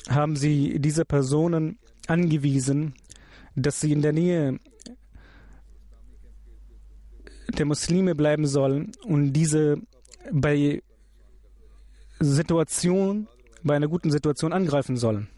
haben 0.08 0.36
sie 0.36 0.78
diese 0.78 1.04
Personen 1.04 1.78
angewiesen, 2.06 2.94
dass 3.54 3.80
sie 3.80 3.92
in 3.92 4.02
der 4.02 4.12
Nähe 4.12 4.58
der 7.58 7.66
Muslime 7.66 8.14
bleiben 8.14 8.46
sollen 8.46 8.92
und 9.04 9.32
diese 9.32 9.76
bei 10.32 10.82
Situation, 12.20 13.28
bei 13.62 13.76
einer 13.76 13.88
guten 13.88 14.10
Situation 14.10 14.52
angreifen 14.52 14.96
sollen. 14.96 15.28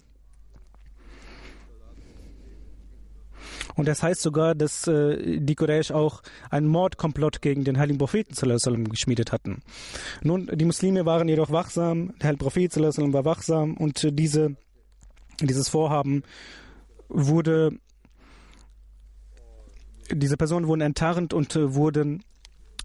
Und 3.74 3.88
das 3.88 4.02
heißt 4.02 4.20
sogar, 4.20 4.54
dass 4.54 4.86
äh, 4.86 5.38
die 5.38 5.54
Quraysh 5.54 5.90
auch 5.90 6.22
einen 6.50 6.66
Mordkomplott 6.66 7.42
gegen 7.42 7.64
den 7.64 7.78
heiligen 7.78 7.98
Propheten 7.98 8.34
geschmiedet 8.84 9.32
hatten. 9.32 9.62
Nun, 10.22 10.50
die 10.52 10.64
Muslime 10.64 11.06
waren 11.06 11.28
jedoch 11.28 11.50
wachsam, 11.50 12.12
der 12.18 12.28
heilige 12.28 12.44
Prophet 12.44 12.76
war 12.76 13.24
wachsam 13.24 13.76
und 13.76 14.04
äh, 14.04 14.12
diese, 14.12 14.56
dieses 15.40 15.68
Vorhaben 15.68 16.22
wurde, 17.08 17.72
diese 20.10 20.36
Personen 20.36 20.66
wurden 20.66 20.82
enttarnt 20.82 21.32
und 21.32 21.56
äh, 21.56 21.74
wurden 21.74 22.24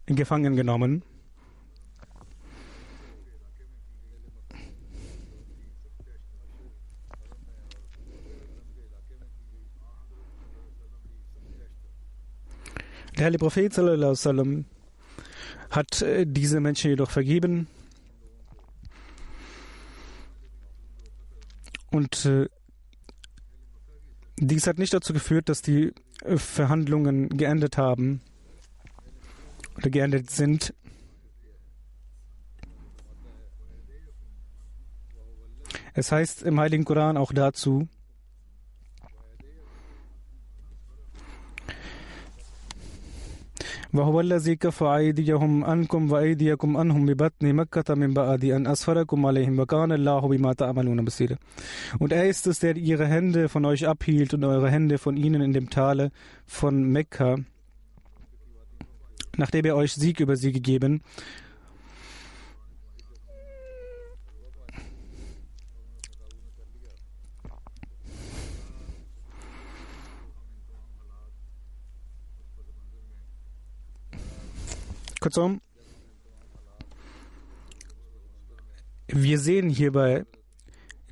gefangen 0.06 0.56
genommen. 0.56 1.04
Der 13.18 13.26
heilige 13.26 13.39
Prophet 13.39 13.74
sallam, 13.74 14.65
hat 15.72 16.01
äh, 16.03 16.26
diese 16.28 16.59
Menschen 16.59 16.91
jedoch 16.91 17.09
vergeben. 17.09 17.68
Und 21.89 22.26
äh, 22.26 22.47
dies 24.38 24.68
hat 24.68 24.78
nicht 24.78 24.93
dazu 24.93 25.13
geführt, 25.13 25.49
dass 25.49 25.63
die 25.63 25.93
äh, 26.24 26.38
Verhandlungen 26.38 27.30
geendet 27.30 27.78
haben 27.78 28.22
oder 29.78 29.89
geendet 29.89 30.30
sind. 30.30 30.76
Es 35.95 36.11
heißt 36.11 36.43
im 36.43 36.59
Heiligen 36.59 36.86
Koran 36.86 37.18
auch 37.18 37.34
dazu, 37.34 37.88
وهو 43.95 44.20
الذي 44.20 44.57
كف 44.57 44.83
أيديهم 44.83 45.64
عنكم 45.64 46.12
وأيديكم 46.12 46.76
عنهم 46.76 47.07
ببطن 47.07 47.53
مكة 47.53 47.95
من 47.95 48.14
بعد 48.14 48.45
أن 48.45 48.66
أسفركم 48.66 49.26
عليهم 49.26 49.59
وكان 49.59 49.93
الله 49.93 50.20
بما 50.28 50.53
تعملون 50.53 51.05
بصيرا 51.05 51.37
Und 51.99 52.12
er 52.12 52.28
ist 52.28 52.47
es, 52.47 52.59
der 52.61 52.76
ihre 52.76 53.07
Hände 53.07 53.49
von 53.49 53.64
euch 53.64 53.89
abhielt 53.89 54.35
und 54.35 54.45
eure 54.45 54.70
Hände 54.70 54.99
von 54.99 55.16
ihnen 55.16 55.43
in 55.43 55.53
dem 55.53 55.70
Tale 55.70 56.11
von 56.47 56.83
Mekka, 56.83 57.37
nachdem 59.37 59.64
er 59.64 59.76
euch 59.76 59.93
Sieg 59.95 60.20
über 60.20 60.37
sie 60.37 60.53
gegeben 60.53 61.03
Kurzum, 75.28 75.59
wir 79.07 79.39
sehen 79.39 79.69
hierbei 79.69 80.25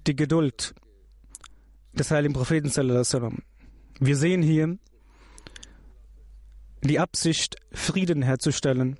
die 0.07 0.15
Geduld 0.15 0.73
des 1.91 2.11
heiligen 2.11 2.33
Propheten. 2.33 2.71
Wir 3.99 4.15
sehen 4.15 4.41
hier 4.41 4.77
die 6.81 6.97
Absicht, 6.97 7.57
Frieden 7.73 8.21
herzustellen. 8.21 8.97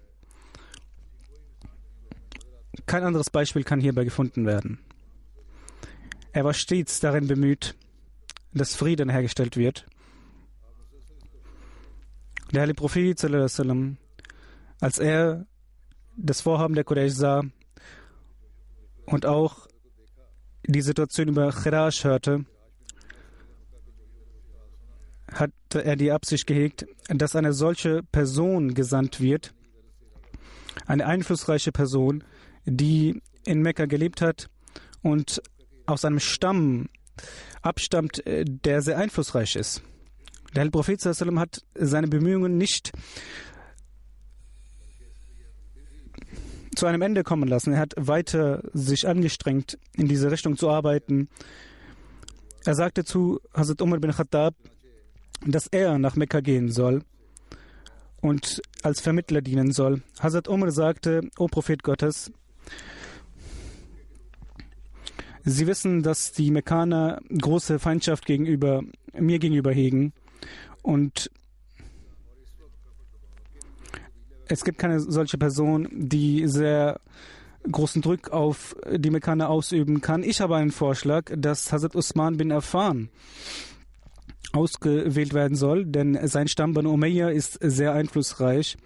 Kein 2.85 3.03
anderes 3.03 3.29
Beispiel 3.29 3.63
kann 3.63 3.79
hierbei 3.79 4.03
gefunden 4.03 4.45
werden. 4.45 4.79
Er 6.33 6.43
war 6.43 6.53
stets 6.53 6.99
darin 6.99 7.27
bemüht, 7.27 7.77
dass 8.53 8.75
Frieden 8.75 9.07
hergestellt 9.07 9.55
wird. 9.55 9.85
Der 12.51 12.63
heilige 12.63 12.75
Prophet 12.75 13.17
als 14.79 14.99
er 14.99 15.45
das 16.17 16.41
Vorhaben 16.41 16.75
der 16.75 16.83
Quraysh 16.83 17.13
sah 17.13 17.43
und 19.05 19.25
auch 19.25 19.67
die 20.67 20.81
Situation 20.81 21.27
über 21.27 21.51
Khirash 21.51 22.03
hörte, 22.03 22.45
hatte 25.31 25.83
er 25.83 25.95
die 25.95 26.11
Absicht 26.11 26.47
gehegt, 26.47 26.85
dass 27.07 27.35
eine 27.35 27.53
solche 27.53 28.03
Person 28.03 28.73
gesandt 28.73 29.19
wird, 29.19 29.53
eine 30.85 31.05
einflussreiche 31.05 31.71
Person, 31.71 32.23
die 32.65 33.21
in 33.45 33.61
Mekka 33.61 33.85
gelebt 33.85 34.21
hat 34.21 34.49
und 35.01 35.41
aus 35.85 36.05
einem 36.05 36.19
Stamm 36.19 36.89
abstammt, 37.61 38.23
der 38.25 38.81
sehr 38.81 38.97
einflussreich 38.97 39.55
ist. 39.55 39.81
Der 40.55 40.63
Herr 40.63 40.71
Prophet 40.71 41.03
hat 41.05 41.61
seine 41.75 42.07
Bemühungen 42.07 42.57
nicht 42.57 42.91
zu 46.75 46.85
einem 46.85 47.01
Ende 47.01 47.23
kommen 47.23 47.47
lassen. 47.47 47.73
Er 47.73 47.79
hat 47.79 47.93
weiter 47.97 48.61
sich 48.73 49.07
angestrengt, 49.07 49.77
in 49.93 50.07
diese 50.07 50.31
Richtung 50.31 50.57
zu 50.57 50.69
arbeiten. 50.69 51.29
Er 52.65 52.75
sagte 52.75 53.03
zu 53.03 53.39
Hazrat 53.53 53.81
Umar 53.81 53.99
bin 53.99 54.11
Khattab, 54.11 54.55
dass 55.45 55.67
er 55.67 55.97
nach 55.99 56.15
Mekka 56.15 56.39
gehen 56.39 56.71
soll 56.71 57.03
und 58.21 58.61
als 58.81 59.01
Vermittler 59.01 59.41
dienen 59.41 59.71
soll. 59.71 60.01
Hazrat 60.19 60.47
Umar 60.47 60.71
sagte, 60.71 61.29
O 61.37 61.47
Prophet 61.47 61.83
Gottes, 61.83 62.31
Sie 65.47 65.67
wissen, 65.67 66.01
dass 66.01 66.31
die 66.31 66.49
Mekkaner 66.49 67.21
große 67.29 67.77
Feindschaft 67.77 68.25
gegenüber 68.25 68.81
mir 69.13 69.37
gegenüber 69.37 69.71
hegen 69.71 70.11
und 70.81 71.29
es 74.47 74.63
gibt 74.63 74.77
keine 74.77 74.99
solche 74.99 75.37
Person, 75.37 75.87
die 75.91 76.47
sehr 76.47 76.99
großen 77.71 78.01
Druck 78.01 78.29
auf 78.29 78.75
die 78.91 79.09
Mekkaner 79.09 79.49
ausüben 79.49 80.01
kann. 80.01 80.23
Ich 80.23 80.41
habe 80.41 80.55
einen 80.55 80.71
Vorschlag, 80.71 81.31
dass 81.35 81.71
Hazrat 81.71 81.95
Usman 81.95 82.37
bin 82.37 82.51
Affan 82.51 83.09
ausgewählt 84.53 85.33
werden 85.33 85.55
soll, 85.55 85.85
denn 85.85 86.17
sein 86.27 86.47
Stamm 86.47 86.73
Banu 86.73 86.91
Umayyah 86.91 87.29
ist 87.29 87.57
sehr 87.61 87.93
einflussreich 87.93 88.77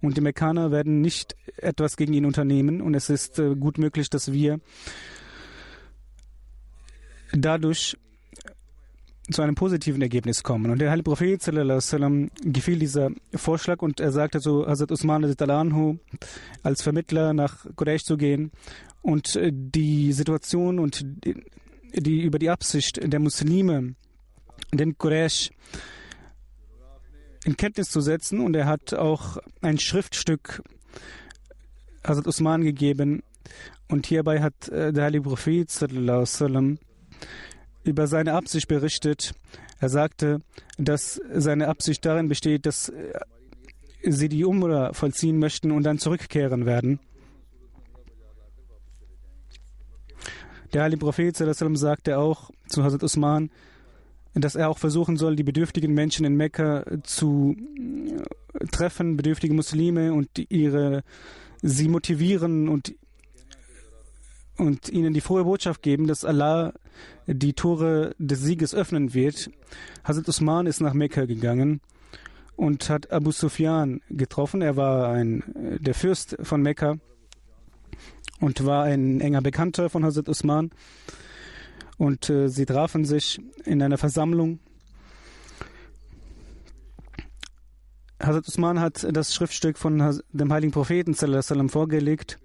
und 0.00 0.16
die 0.16 0.20
Mekkaner 0.20 0.70
werden 0.70 1.00
nicht 1.00 1.36
etwas 1.56 1.96
gegen 1.96 2.14
ihn 2.14 2.24
unternehmen 2.24 2.80
und 2.80 2.94
es 2.94 3.10
ist 3.10 3.38
äh, 3.38 3.54
gut 3.54 3.78
möglich, 3.78 4.08
dass 4.08 4.32
wir 4.32 4.60
dadurch 7.32 7.96
zu 9.32 9.42
einem 9.42 9.54
positiven 9.54 10.02
Ergebnis 10.02 10.42
kommen. 10.42 10.70
Und 10.70 10.80
der 10.80 10.90
heilige 10.90 11.04
Prophet 11.04 11.42
sallam, 11.42 12.30
gefiel 12.42 12.78
dieser 12.78 13.10
Vorschlag 13.34 13.82
und 13.82 14.00
er 14.00 14.12
sagte 14.12 14.40
zu 14.40 14.66
Hazrat 14.66 14.90
Usman 14.90 15.24
anhu, 15.24 15.98
als 16.62 16.82
Vermittler 16.82 17.32
nach 17.32 17.66
Quraysh 17.76 18.04
zu 18.04 18.16
gehen 18.16 18.50
und 19.02 19.36
äh, 19.36 19.50
die 19.52 20.12
Situation 20.12 20.78
und 20.78 21.02
die, 21.24 21.44
die 21.92 22.22
über 22.22 22.38
die 22.38 22.50
Absicht 22.50 23.00
der 23.02 23.20
Muslime, 23.20 23.94
den 24.72 24.96
Quraysh 24.96 25.50
in 27.44 27.56
Kenntnis 27.56 27.90
zu 27.90 28.00
setzen. 28.00 28.40
Und 28.40 28.54
er 28.54 28.66
hat 28.66 28.94
auch 28.94 29.38
ein 29.62 29.78
Schriftstück 29.78 30.62
Hazrat 32.04 32.26
Usman 32.26 32.62
gegeben. 32.62 33.22
Und 33.88 34.06
hierbei 34.06 34.40
hat 34.40 34.68
äh, 34.68 34.92
der 34.92 35.04
heilige 35.04 35.24
Prophet 35.24 35.70
sallam, 35.70 36.78
über 37.84 38.06
seine 38.06 38.34
Absicht 38.34 38.68
berichtet. 38.68 39.34
Er 39.78 39.88
sagte, 39.88 40.42
dass 40.78 41.20
seine 41.32 41.68
Absicht 41.68 42.04
darin 42.04 42.28
besteht, 42.28 42.66
dass 42.66 42.92
sie 44.02 44.28
die 44.28 44.44
Umrah 44.44 44.92
vollziehen 44.92 45.38
möchten 45.38 45.70
und 45.70 45.82
dann 45.84 45.98
zurückkehren 45.98 46.66
werden. 46.66 47.00
Der 50.72 50.82
heilige 50.82 51.00
Prophet 51.00 51.36
sagte 51.36 52.18
auch 52.18 52.50
zu 52.68 52.84
Hazrat 52.84 53.02
Usman, 53.02 53.50
dass 54.34 54.54
er 54.54 54.70
auch 54.70 54.78
versuchen 54.78 55.16
soll, 55.16 55.34
die 55.34 55.42
bedürftigen 55.42 55.92
Menschen 55.92 56.24
in 56.24 56.36
Mekka 56.36 56.84
zu 57.02 57.56
treffen, 58.70 59.16
bedürftige 59.16 59.54
Muslime 59.54 60.12
und 60.12 60.28
ihre 60.48 61.02
sie 61.62 61.88
motivieren 61.88 62.68
und 62.68 62.94
und 64.60 64.90
ihnen 64.90 65.14
die 65.14 65.22
frohe 65.22 65.44
Botschaft 65.44 65.82
geben, 65.82 66.06
dass 66.06 66.24
Allah 66.24 66.74
die 67.26 67.54
Tore 67.54 68.14
des 68.18 68.42
Sieges 68.42 68.74
öffnen 68.74 69.14
wird. 69.14 69.50
Hazrat 70.04 70.28
Usman 70.28 70.66
ist 70.66 70.80
nach 70.80 70.92
Mekka 70.92 71.24
gegangen 71.24 71.80
und 72.56 72.90
hat 72.90 73.10
Abu 73.10 73.32
Sufyan 73.32 74.02
getroffen. 74.10 74.60
Er 74.60 74.76
war 74.76 75.08
ein, 75.08 75.42
der 75.80 75.94
Fürst 75.94 76.36
von 76.42 76.60
Mekka 76.60 76.96
und 78.40 78.66
war 78.66 78.84
ein 78.84 79.22
enger 79.22 79.40
Bekannter 79.40 79.88
von 79.88 80.04
Hazrat 80.04 80.28
Usman. 80.28 80.70
Und 81.96 82.28
äh, 82.28 82.48
sie 82.48 82.66
trafen 82.66 83.06
sich 83.06 83.40
in 83.64 83.82
einer 83.82 83.96
Versammlung. 83.96 84.58
Hazrat 88.22 88.46
Usman 88.46 88.78
hat 88.78 89.06
das 89.10 89.34
Schriftstück 89.34 89.78
von 89.78 90.20
dem 90.32 90.52
heiligen 90.52 90.72
Propheten 90.72 91.14
vorgelegt 91.14 92.38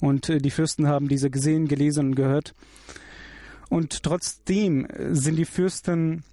und 0.00 0.28
äh, 0.28 0.38
die 0.38 0.50
Fürsten 0.50 0.86
haben 0.86 1.08
diese 1.08 1.30
gesehen, 1.30 1.68
gelesen 1.68 2.08
und 2.08 2.14
gehört. 2.14 2.54
Und 3.68 4.02
trotzdem 4.02 4.86
sind 5.12 5.36
die 5.36 5.44
Fürsten 5.44 6.24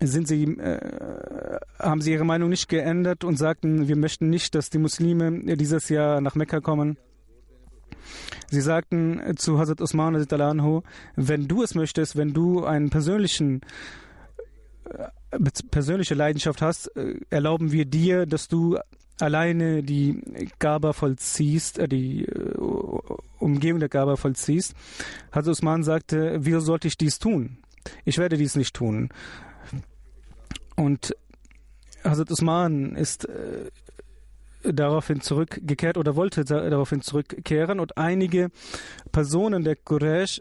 sind 0.00 0.26
sie, 0.26 0.44
äh, 0.44 1.58
haben 1.78 2.00
sie 2.00 2.12
ihre 2.12 2.24
Meinung 2.24 2.48
nicht 2.48 2.68
geändert 2.68 3.24
und 3.24 3.36
sagten, 3.36 3.88
wir 3.88 3.96
möchten 3.96 4.30
nicht, 4.30 4.54
dass 4.54 4.70
die 4.70 4.78
Muslime 4.78 5.56
dieses 5.56 5.88
Jahr 5.88 6.20
nach 6.20 6.34
Mekka 6.34 6.60
kommen. 6.60 6.96
Sie 8.50 8.60
sagten 8.60 9.20
zu 9.36 9.58
Hazrat 9.58 9.80
Usman, 9.80 10.14
wenn 11.16 11.48
du 11.48 11.62
es 11.62 11.74
möchtest, 11.74 12.16
wenn 12.16 12.32
du 12.32 12.64
einen 12.64 12.90
persönlichen 12.90 13.60
äh, 14.84 15.38
persönliche 15.70 16.14
Leidenschaft 16.14 16.60
hast, 16.60 16.94
äh, 16.96 17.14
erlauben 17.30 17.72
wir 17.72 17.84
dir, 17.84 18.26
dass 18.26 18.48
du 18.48 18.78
alleine 19.18 19.82
die 19.82 20.20
Gaba 20.58 20.92
vollziehst, 20.92 21.78
äh, 21.78 21.88
die 21.88 22.24
äh, 22.24 22.54
Umgehung 23.38 23.80
der 23.80 23.88
Gaba 23.88 24.16
vollziehst. 24.16 24.74
Hazrat 25.30 25.52
Usman 25.52 25.82
sagte, 25.82 26.38
wieso 26.40 26.60
sollte 26.60 26.88
ich 26.88 26.96
dies 26.96 27.18
tun? 27.18 27.58
Ich 28.04 28.18
werde 28.18 28.36
dies 28.36 28.56
nicht 28.56 28.74
tun. 28.74 29.10
Und 30.76 31.16
Hazrat 32.04 32.30
Usman 32.30 32.94
ist 32.96 33.28
äh, 33.28 33.70
daraufhin 34.64 35.20
zurückgekehrt 35.20 35.96
oder 35.96 36.16
wollte 36.16 36.44
daraufhin 36.44 37.02
zurückkehren 37.02 37.80
und 37.80 37.96
einige 37.98 38.50
Personen 39.10 39.64
der 39.64 39.76
Quraysh 39.76 40.40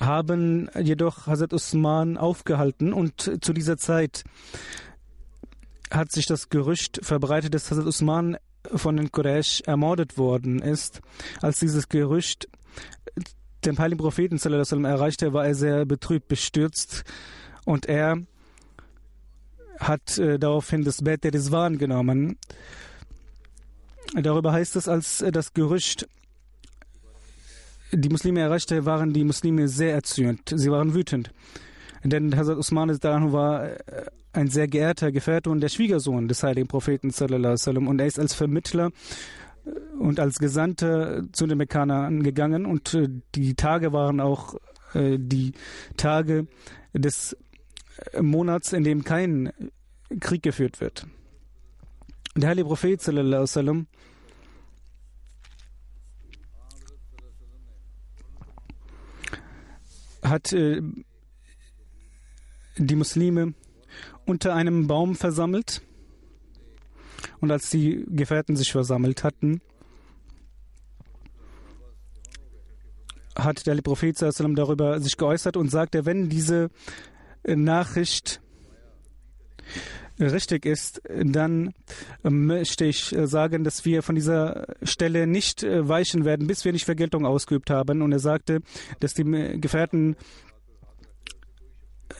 haben 0.00 0.70
jedoch 0.80 1.26
Hazrat 1.26 1.52
Usman 1.52 2.16
aufgehalten 2.16 2.92
und 2.92 3.44
zu 3.44 3.52
dieser 3.52 3.76
Zeit 3.76 4.24
hat 5.90 6.12
sich 6.12 6.26
das 6.26 6.48
Gerücht 6.48 7.00
verbreitet, 7.02 7.54
dass 7.54 7.70
Hazrat 7.70 7.86
Usman 7.86 8.36
von 8.74 8.96
den 8.96 9.10
Quraysh 9.10 9.62
ermordet 9.66 10.18
worden 10.18 10.60
ist. 10.60 11.00
Als 11.40 11.58
dieses 11.58 11.88
Gerücht 11.88 12.48
den 13.64 13.78
heiligen 13.78 14.00
Propheten 14.00 14.38
erreichte, 14.84 15.32
war 15.32 15.46
er 15.46 15.54
sehr 15.54 15.84
betrübt, 15.84 16.28
bestürzt 16.28 17.04
und 17.64 17.86
er 17.86 18.22
hat 19.78 20.18
äh, 20.18 20.38
daraufhin 20.38 20.84
das 20.84 21.02
Bett 21.02 21.24
der 21.24 21.32
Rizwan 21.32 21.78
genommen. 21.78 22.36
Darüber 24.14 24.52
heißt 24.52 24.76
es, 24.76 24.88
als 24.88 25.22
äh, 25.22 25.30
das 25.30 25.54
Gerücht 25.54 26.08
die 27.92 28.08
Muslime 28.08 28.40
erreichte, 28.40 28.84
waren 28.84 29.12
die 29.12 29.24
Muslime 29.24 29.68
sehr 29.68 29.94
erzürnt. 29.94 30.52
Sie 30.54 30.70
waren 30.70 30.94
wütend. 30.94 31.30
Denn 32.04 32.36
Hazrat 32.36 32.58
Usman 32.58 32.90
war 33.32 33.64
äh, 33.64 33.76
ein 34.32 34.48
sehr 34.48 34.68
geehrter 34.68 35.10
Gefährte 35.12 35.50
und 35.50 35.60
der 35.60 35.68
Schwiegersohn 35.68 36.28
des 36.28 36.42
heiligen 36.42 36.68
Propheten 36.68 37.10
und 37.88 38.00
er 38.00 38.06
ist 38.06 38.18
als 38.18 38.34
Vermittler 38.34 38.90
äh, 39.64 39.70
und 39.98 40.20
als 40.20 40.38
Gesandter 40.38 41.24
zu 41.32 41.46
den 41.46 41.58
Mekkanern 41.58 42.22
gegangen 42.22 42.66
und 42.66 42.94
äh, 42.94 43.08
die 43.34 43.54
Tage 43.54 43.92
waren 43.92 44.20
auch 44.20 44.54
die 44.94 45.52
Tage 45.98 46.46
des 46.94 47.36
Monats, 48.18 48.72
in 48.72 48.84
dem 48.84 49.04
kein 49.04 49.52
Krieg 50.18 50.42
geführt 50.42 50.80
wird. 50.80 51.06
Der 52.34 52.48
heilige 52.48 52.68
Prophet 52.68 53.02
hat 60.22 60.54
die 62.78 62.96
Muslime 62.96 63.54
unter 64.26 64.54
einem 64.54 64.86
Baum 64.86 65.14
versammelt. 65.14 65.82
Und 67.40 67.50
als 67.50 67.70
die 67.70 68.04
Gefährten 68.08 68.56
sich 68.56 68.72
versammelt 68.72 69.24
hatten, 69.24 69.60
hat 73.36 73.66
der 73.66 73.80
Prophet 73.82 74.20
darüber 74.20 75.00
sich 75.00 75.16
geäußert 75.16 75.56
und 75.56 75.70
sagte, 75.70 76.06
wenn 76.06 76.28
diese 76.28 76.70
Nachricht 77.44 78.40
richtig 80.18 80.66
ist, 80.66 81.00
dann 81.08 81.72
möchte 82.22 82.84
ich 82.84 83.14
sagen, 83.24 83.62
dass 83.62 83.84
wir 83.84 84.02
von 84.02 84.16
dieser 84.16 84.66
Stelle 84.82 85.28
nicht 85.28 85.62
weichen 85.62 86.24
werden, 86.24 86.48
bis 86.48 86.64
wir 86.64 86.72
nicht 86.72 86.84
Vergeltung 86.84 87.24
ausgeübt 87.24 87.70
haben. 87.70 88.02
Und 88.02 88.10
er 88.10 88.18
sagte, 88.18 88.60
dass 88.98 89.14
die 89.14 89.22
Gefährten 89.60 90.16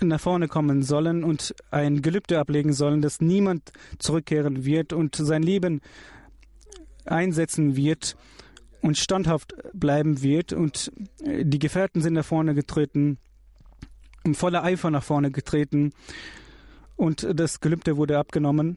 nach 0.00 0.20
vorne 0.20 0.48
kommen 0.48 0.82
sollen 0.82 1.24
und 1.24 1.54
ein 1.70 2.02
Gelübde 2.02 2.38
ablegen 2.38 2.72
sollen, 2.72 3.02
dass 3.02 3.20
niemand 3.20 3.72
zurückkehren 3.98 4.64
wird 4.64 4.92
und 4.92 5.16
sein 5.16 5.42
Leben 5.42 5.80
einsetzen 7.04 7.76
wird 7.76 8.16
und 8.82 8.98
standhaft 8.98 9.54
bleiben 9.72 10.22
wird. 10.22 10.52
Und 10.52 10.92
die 11.20 11.58
Gefährten 11.58 12.00
sind 12.00 12.14
nach 12.14 12.24
vorne 12.24 12.54
getreten, 12.54 13.18
voller 14.32 14.62
Eifer 14.62 14.90
nach 14.90 15.02
vorne 15.02 15.30
getreten 15.30 15.92
und 16.96 17.26
das 17.32 17.60
Gelübde 17.60 17.96
wurde 17.96 18.18
abgenommen. 18.18 18.76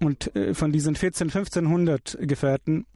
Und 0.00 0.34
äh, 0.36 0.54
von 0.54 0.70
diesen 0.70 0.96
14, 0.96 1.28
1500 1.28 2.18
Gefährten 2.20 2.86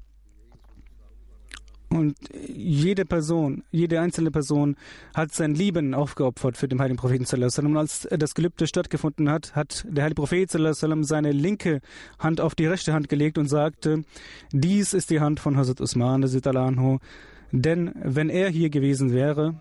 und 1.90 2.16
jede 2.46 3.04
Person, 3.04 3.64
jede 3.70 4.00
einzelne 4.00 4.30
Person 4.30 4.76
hat 5.14 5.32
sein 5.32 5.54
Leben 5.54 5.94
aufgeopfert 5.94 6.56
für 6.56 6.68
den 6.68 6.80
heiligen 6.80 6.98
Propheten. 6.98 7.24
Und 7.66 7.76
als 7.76 8.06
das 8.10 8.34
Gelübde 8.34 8.66
stattgefunden 8.66 9.30
hat, 9.30 9.56
hat 9.56 9.86
der 9.88 10.04
heilige 10.04 10.20
Prophet 10.20 10.50
seine 10.50 11.32
linke 11.32 11.80
Hand 12.18 12.40
auf 12.40 12.54
die 12.54 12.66
rechte 12.66 12.92
Hand 12.92 13.08
gelegt 13.08 13.38
und 13.38 13.48
sagte, 13.48 14.04
dies 14.52 14.92
ist 14.92 15.10
die 15.10 15.20
Hand 15.20 15.40
von 15.40 15.56
Hazrat 15.56 15.80
Usman, 15.80 16.22
denn 17.50 17.92
wenn 18.02 18.28
er 18.28 18.50
hier 18.50 18.68
gewesen 18.68 19.12
wäre, 19.12 19.60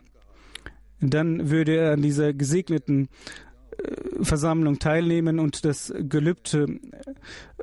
dann 0.99 1.49
würde 1.49 1.77
er 1.77 1.93
an 1.93 2.01
dieser 2.01 2.33
gesegneten 2.33 3.07
äh, 3.77 4.23
Versammlung 4.23 4.79
teilnehmen 4.79 5.39
und 5.39 5.63
das 5.63 5.93
Gelübde, 5.97 6.79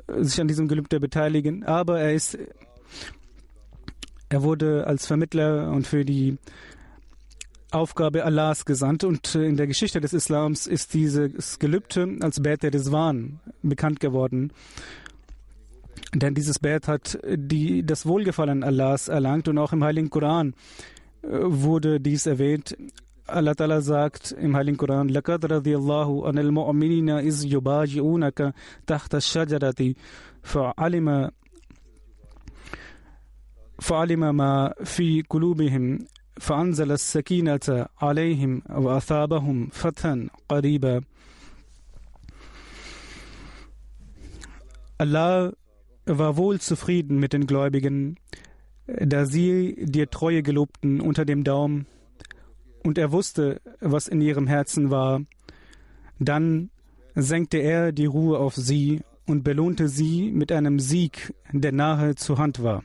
äh, 0.07 0.23
sich 0.23 0.39
an 0.41 0.47
diesem 0.47 0.67
Gelübde 0.67 0.99
beteiligen. 0.99 1.63
Aber 1.63 1.99
er 1.99 2.13
ist 2.13 2.37
er 4.34 4.42
wurde 4.42 4.86
als 4.86 5.06
Vermittler 5.06 5.70
und 5.72 5.86
für 5.86 6.04
die 6.04 6.38
Aufgabe 7.72 8.24
Allahs 8.24 8.64
gesandt 8.64 9.04
und 9.04 9.34
in 9.34 9.56
der 9.56 9.66
Geschichte 9.66 10.00
des 10.00 10.12
Islams 10.12 10.66
ist 10.66 10.94
dieses 10.94 11.58
Gelübde 11.58 12.16
als 12.20 12.42
Bad 12.42 12.62
der 12.62 12.74
Rizwan 12.74 13.38
bekannt 13.62 14.00
geworden. 14.00 14.52
Denn 16.14 16.34
dieses 16.34 16.58
Bad 16.58 16.88
hat 16.88 17.18
die, 17.24 17.84
das 17.84 18.06
Wohlgefallen 18.06 18.64
Allahs 18.64 19.08
erlangt 19.08 19.46
und 19.46 19.58
auch 19.58 19.72
im 19.72 19.84
Heiligen 19.84 20.10
Koran 20.10 20.54
äh, 21.22 21.28
wurde 21.30 22.00
dies 22.00 22.26
erwähnt. 22.26 22.76
Allah 23.26 23.52
Ta'ala 23.52 23.80
sagt 23.80 24.32
im 24.32 24.56
Heiligen 24.56 24.76
Koran, 24.76 25.08
لَقَدْ 25.08 25.44
رَضِيَ 25.44 25.76
اللَّهُ 25.76 26.26
عَنِ 26.26 26.38
الْمُؤْمِنِينَ 26.38 27.10
إِذْ 27.10 27.44
يُبَاجِئُونَكَ 27.44 28.54
تَحْتَ 28.86 29.14
الشَّجَرَةِ 29.14 29.94
فَعَلِمَ 30.42 31.30
فعلم 33.80 34.36
ما 34.36 34.74
في 34.84 35.22
قلوبهم 35.22 35.98
فأنزل 36.40 36.92
السكينة 36.92 37.86
عليهم 37.98 38.62
وأثابهم 38.70 39.68
فتحا 39.72 40.28
قريبا 40.48 41.02
Allah 44.98 45.54
war 46.04 46.36
wohl 46.36 46.60
zufrieden 46.60 47.18
mit 47.18 47.32
den 47.32 47.46
Gläubigen, 47.46 48.16
da 48.86 49.24
sie 49.24 49.76
dir 49.78 50.10
Treue 50.10 50.42
gelobten 50.42 51.00
unter 51.00 51.24
dem 51.24 51.42
Daumen, 51.42 51.86
und 52.84 52.98
er 52.98 53.10
wusste, 53.10 53.62
was 53.80 54.08
in 54.08 54.20
ihrem 54.20 54.46
Herzen 54.46 54.90
war. 54.90 55.22
Dann 56.18 56.70
senkte 57.14 57.58
er 57.58 57.92
die 57.92 58.06
Ruhe 58.06 58.38
auf 58.38 58.54
sie 58.56 59.00
und 59.26 59.42
belohnte 59.42 59.88
sie 59.88 60.30
mit 60.32 60.52
einem 60.52 60.78
Sieg, 60.78 61.34
der 61.52 61.72
nahe 61.72 62.14
zur 62.14 62.36
Hand 62.36 62.62
war. 62.62 62.82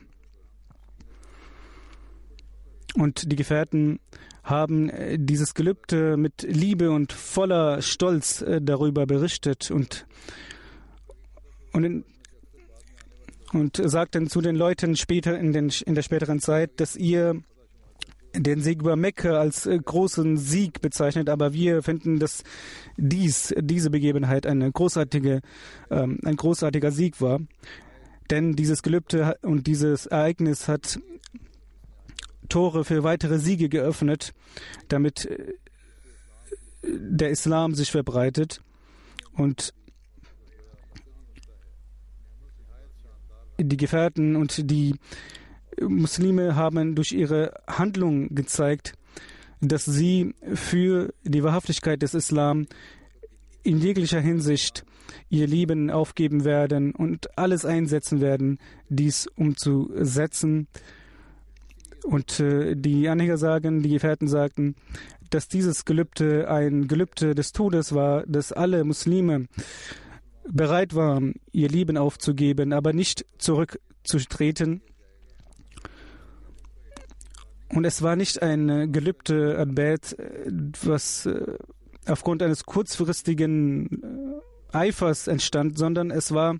Und 2.95 3.31
die 3.31 3.35
Gefährten 3.35 3.99
haben 4.43 4.89
äh, 4.89 5.17
dieses 5.19 5.53
Gelübde 5.53 6.17
mit 6.17 6.43
Liebe 6.43 6.91
und 6.91 7.13
voller 7.13 7.81
Stolz 7.81 8.41
äh, 8.41 8.61
darüber 8.61 9.05
berichtet 9.05 9.71
und, 9.71 10.05
und, 11.73 11.83
in, 11.83 12.05
und 13.53 13.81
sagten 13.83 14.27
zu 14.27 14.41
den 14.41 14.55
Leuten 14.55 14.95
später 14.95 15.37
in, 15.37 15.53
den, 15.53 15.71
in 15.85 15.95
der 15.95 16.01
späteren 16.01 16.39
Zeit, 16.39 16.79
dass 16.79 16.95
ihr 16.95 17.41
den 18.33 18.61
Sieg 18.61 18.81
über 18.81 18.95
Mekka 18.95 19.39
als 19.39 19.65
äh, 19.65 19.77
großen 19.77 20.37
Sieg 20.37 20.81
bezeichnet, 20.81 21.29
aber 21.29 21.53
wir 21.53 21.83
finden, 21.83 22.19
dass 22.19 22.43
dies, 22.97 23.53
diese 23.59 23.89
Begebenheit 23.89 24.45
eine 24.45 24.71
großartige, 24.71 25.41
ähm, 25.89 26.19
ein 26.23 26.35
großartiger 26.35 26.91
Sieg 26.91 27.21
war. 27.21 27.39
Denn 28.29 28.53
dieses 28.53 28.81
Gelübde 28.81 29.37
und 29.41 29.67
dieses 29.67 30.05
Ereignis 30.05 30.67
hat 30.69 30.99
Tore 32.51 32.83
für 32.83 33.03
weitere 33.03 33.39
Siege 33.39 33.69
geöffnet, 33.69 34.33
damit 34.89 35.25
äh, 35.25 35.53
der 36.83 37.29
Islam 37.29 37.73
sich 37.73 37.91
verbreitet 37.91 38.61
und 39.33 39.73
die 43.57 43.77
Gefährten 43.77 44.35
und 44.35 44.69
die 44.69 44.95
Muslime 45.79 46.55
haben 46.55 46.95
durch 46.95 47.11
ihre 47.11 47.53
Handlung 47.67 48.33
gezeigt, 48.35 48.93
dass 49.61 49.85
sie 49.85 50.33
für 50.53 51.13
die 51.23 51.43
Wahrhaftigkeit 51.43 52.01
des 52.01 52.13
Islam 52.15 52.67
in 53.63 53.77
jeglicher 53.77 54.19
Hinsicht 54.19 54.83
ihr 55.29 55.47
Leben 55.47 55.89
aufgeben 55.89 56.43
werden 56.43 56.93
und 56.93 57.37
alles 57.37 57.63
einsetzen 57.63 58.21
werden, 58.21 58.59
dies 58.89 59.27
umzusetzen. 59.27 60.67
Und 62.03 62.39
äh, 62.39 62.75
die 62.75 63.07
Anhänger 63.09 63.37
sagen, 63.37 63.81
die 63.81 63.89
Gefährten 63.89 64.27
sagten, 64.27 64.75
dass 65.29 65.47
dieses 65.47 65.85
Gelübde 65.85 66.49
ein 66.49 66.87
Gelübde 66.87 67.35
des 67.35 67.51
Todes 67.51 67.93
war, 67.93 68.25
dass 68.25 68.51
alle 68.51 68.83
Muslime 68.83 69.47
bereit 70.49 70.95
waren, 70.95 71.35
ihr 71.51 71.69
Leben 71.69 71.97
aufzugeben, 71.97 72.73
aber 72.73 72.93
nicht 72.93 73.25
zurückzutreten. 73.37 74.81
Und 77.69 77.85
es 77.85 78.01
war 78.01 78.15
nicht 78.15 78.41
ein 78.41 78.91
Gelübde 78.91 79.57
an 79.57 79.75
Bad, 79.75 80.15
was 80.83 81.25
äh, 81.25 81.57
aufgrund 82.05 82.43
eines 82.43 82.65
kurzfristigen 82.65 84.41
Eifers 84.73 85.27
entstand, 85.27 85.77
sondern 85.77 86.11
es 86.11 86.33
war 86.33 86.57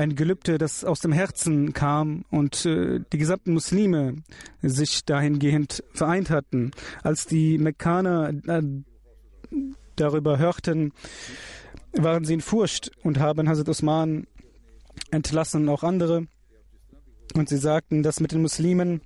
ein 0.00 0.16
Gelübde, 0.16 0.58
das 0.58 0.84
aus 0.84 1.00
dem 1.00 1.12
Herzen 1.12 1.72
kam 1.72 2.24
und 2.30 2.64
äh, 2.64 3.00
die 3.12 3.18
gesamten 3.18 3.52
Muslime 3.52 4.16
sich 4.62 5.04
dahingehend 5.04 5.84
vereint 5.92 6.30
hatten. 6.30 6.70
Als 7.02 7.26
die 7.26 7.58
Mekkaner 7.58 8.32
äh, 8.46 8.62
darüber 9.96 10.38
hörten, 10.38 10.92
waren 11.92 12.24
sie 12.24 12.34
in 12.34 12.40
Furcht 12.40 12.90
und 13.02 13.18
haben 13.18 13.48
Hazrat 13.48 13.68
Osman 13.68 14.26
entlassen 15.10 15.62
und 15.62 15.68
auch 15.68 15.82
andere. 15.82 16.26
Und 17.34 17.48
sie 17.48 17.58
sagten, 17.58 18.02
dass 18.02 18.20
mit 18.20 18.32
den 18.32 18.42
Muslimen 18.42 19.02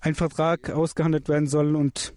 ein 0.00 0.14
Vertrag 0.14 0.70
ausgehandelt 0.70 1.28
werden 1.28 1.46
soll 1.46 1.76
und, 1.76 2.14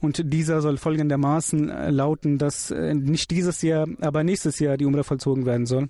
und 0.00 0.32
dieser 0.32 0.60
soll 0.60 0.76
folgendermaßen 0.76 1.68
lauten, 1.90 2.38
dass 2.38 2.70
äh, 2.70 2.94
nicht 2.94 3.30
dieses 3.30 3.62
Jahr, 3.62 3.86
aber 4.00 4.24
nächstes 4.24 4.58
Jahr 4.58 4.76
die 4.76 4.84
Umrah 4.84 5.02
vollzogen 5.02 5.46
werden 5.46 5.66
soll. 5.66 5.88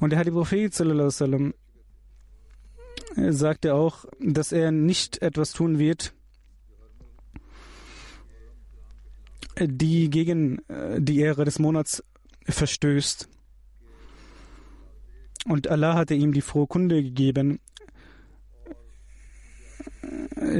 Und 0.00 0.10
der 0.10 0.18
Heilige 0.18 0.36
Prophet 0.36 0.72
sallam, 0.72 1.54
sagte 3.16 3.74
auch, 3.74 4.04
dass 4.20 4.52
er 4.52 4.70
nicht 4.70 5.22
etwas 5.22 5.52
tun 5.52 5.78
wird, 5.78 6.14
die 9.60 10.08
gegen 10.08 10.58
äh, 10.68 11.00
die 11.00 11.18
Ehre 11.18 11.44
des 11.44 11.58
Monats 11.58 12.04
verstößt. 12.44 13.28
Und 15.46 15.68
Allah 15.68 15.94
hatte 15.94 16.14
ihm 16.14 16.32
die 16.32 16.42
frohe 16.42 16.66
Kunde 16.66 17.02
gegeben, 17.02 17.60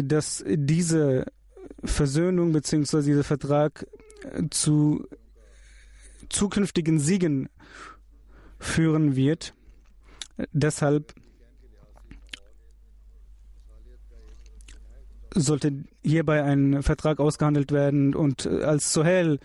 dass 0.03 0.45
diese 0.47 1.27
Versöhnung 1.85 2.53
bzw. 2.53 3.03
dieser 3.03 3.25
Vertrag 3.25 3.87
zu 4.51 5.07
zukünftigen 6.29 6.99
Siegen 6.99 7.49
führen 8.59 9.17
wird. 9.17 9.55
Deshalb 10.53 11.15
sollte 15.35 15.85
hierbei 16.03 16.43
ein 16.43 16.83
Vertrag 16.83 17.21
ausgehandelt 17.21 17.73
werden. 17.73 18.15
Und 18.15 18.47
als 18.47 18.93
Sohel 18.93 19.39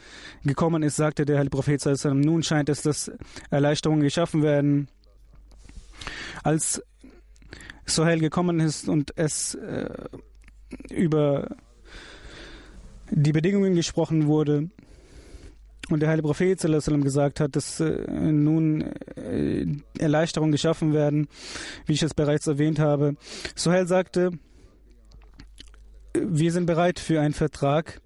gekommen 0.43 0.83
ist, 0.83 0.95
sagte 0.95 1.25
der 1.25 1.37
Heilige 1.37 1.55
Prophet, 1.55 1.83
nun 2.05 2.43
scheint 2.43 2.69
es, 2.69 2.81
dass 2.81 3.11
Erleichterungen 3.49 4.03
geschaffen 4.03 4.43
werden. 4.43 4.87
Als 6.43 6.81
Sohel 7.85 8.19
gekommen 8.19 8.59
ist 8.59 8.87
und 8.87 9.11
es 9.17 9.55
äh, 9.55 9.89
über 10.89 11.55
die 13.09 13.31
Bedingungen 13.31 13.75
gesprochen 13.75 14.27
wurde 14.27 14.69
und 15.89 15.99
der 15.99 16.09
Heilige 16.09 16.27
Prophet 16.27 16.59
gesagt 16.59 17.39
hat, 17.39 17.55
dass 17.55 17.79
äh, 17.79 18.07
nun 18.07 18.81
äh, 19.15 19.65
Erleichterungen 19.99 20.51
geschaffen 20.51 20.93
werden, 20.93 21.27
wie 21.85 21.93
ich 21.93 22.03
es 22.03 22.13
bereits 22.13 22.47
erwähnt 22.47 22.79
habe. 22.79 23.15
Sohel 23.55 23.87
sagte, 23.87 24.31
wir 26.13 26.51
sind 26.51 26.65
bereit 26.65 26.99
für 26.99 27.19
einen 27.19 27.33
Vertrag. 27.33 27.99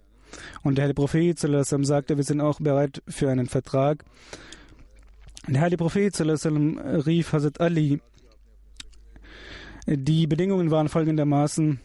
Und 0.63 0.77
der 0.77 0.83
Heilige 0.83 0.95
Prophet 0.95 1.39
sagte, 1.39 2.17
wir 2.17 2.23
sind 2.23 2.41
auch 2.41 2.59
bereit 2.59 3.01
für 3.07 3.29
einen 3.29 3.47
Vertrag. 3.47 4.03
Der 5.47 5.61
Heilige 5.61 5.77
Prophet 5.77 6.19
rief 6.19 7.31
Hazrat 7.31 7.61
Ali 7.61 8.01
die 9.87 10.27
Bedingungen 10.27 10.69
waren 10.69 10.89
folgendermaßen. 10.89 11.79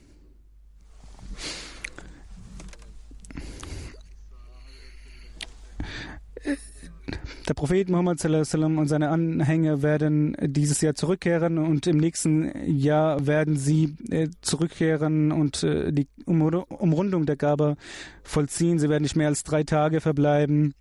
Der 7.48 7.54
Prophet 7.54 7.88
Muhammad 7.88 8.24
und 8.24 8.88
seine 8.88 9.08
Anhänger 9.08 9.82
werden 9.82 10.36
dieses 10.40 10.80
Jahr 10.80 10.94
zurückkehren 10.94 11.58
und 11.58 11.86
im 11.86 11.96
nächsten 11.96 12.50
Jahr 12.66 13.26
werden 13.26 13.56
sie 13.56 13.96
äh, 14.10 14.28
zurückkehren 14.40 15.32
und 15.32 15.62
äh, 15.62 15.92
die 15.92 16.08
Umrundung 16.24 17.26
der 17.26 17.36
Gabe 17.36 17.76
vollziehen. 18.22 18.78
Sie 18.78 18.88
werden 18.88 19.02
nicht 19.02 19.16
mehr 19.16 19.28
als 19.28 19.42
drei 19.42 19.64
Tage 19.64 20.00
verbleiben. 20.00 20.74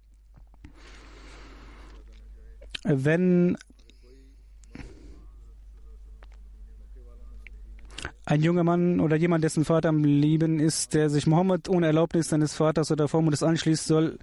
Wenn 2.84 3.57
ein 8.32 8.41
junger 8.43 8.63
Mann 8.63 9.01
oder 9.01 9.17
jemand, 9.17 9.43
dessen 9.43 9.65
Vater 9.65 9.89
am 9.89 10.05
Leben 10.05 10.61
ist, 10.61 10.93
der 10.93 11.09
sich 11.09 11.27
Mohammed 11.27 11.67
ohne 11.67 11.88
Erlaubnis 11.88 12.29
seines 12.29 12.53
Vaters 12.53 12.89
oder 12.89 13.09
Vormundes 13.09 13.43
anschließt, 13.43 13.86
soll 13.86 14.19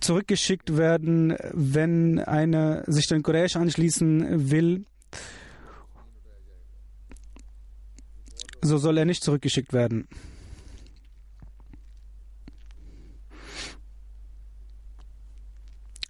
zurückgeschickt 0.00 0.76
werden, 0.76 1.36
wenn 1.52 2.18
einer 2.18 2.82
sich 2.88 3.06
den 3.06 3.22
Quraysh 3.22 3.54
anschließen 3.54 4.50
will. 4.50 4.86
So 8.60 8.76
soll 8.78 8.98
er 8.98 9.04
nicht 9.04 9.22
zurückgeschickt 9.22 9.72
werden. 9.72 10.08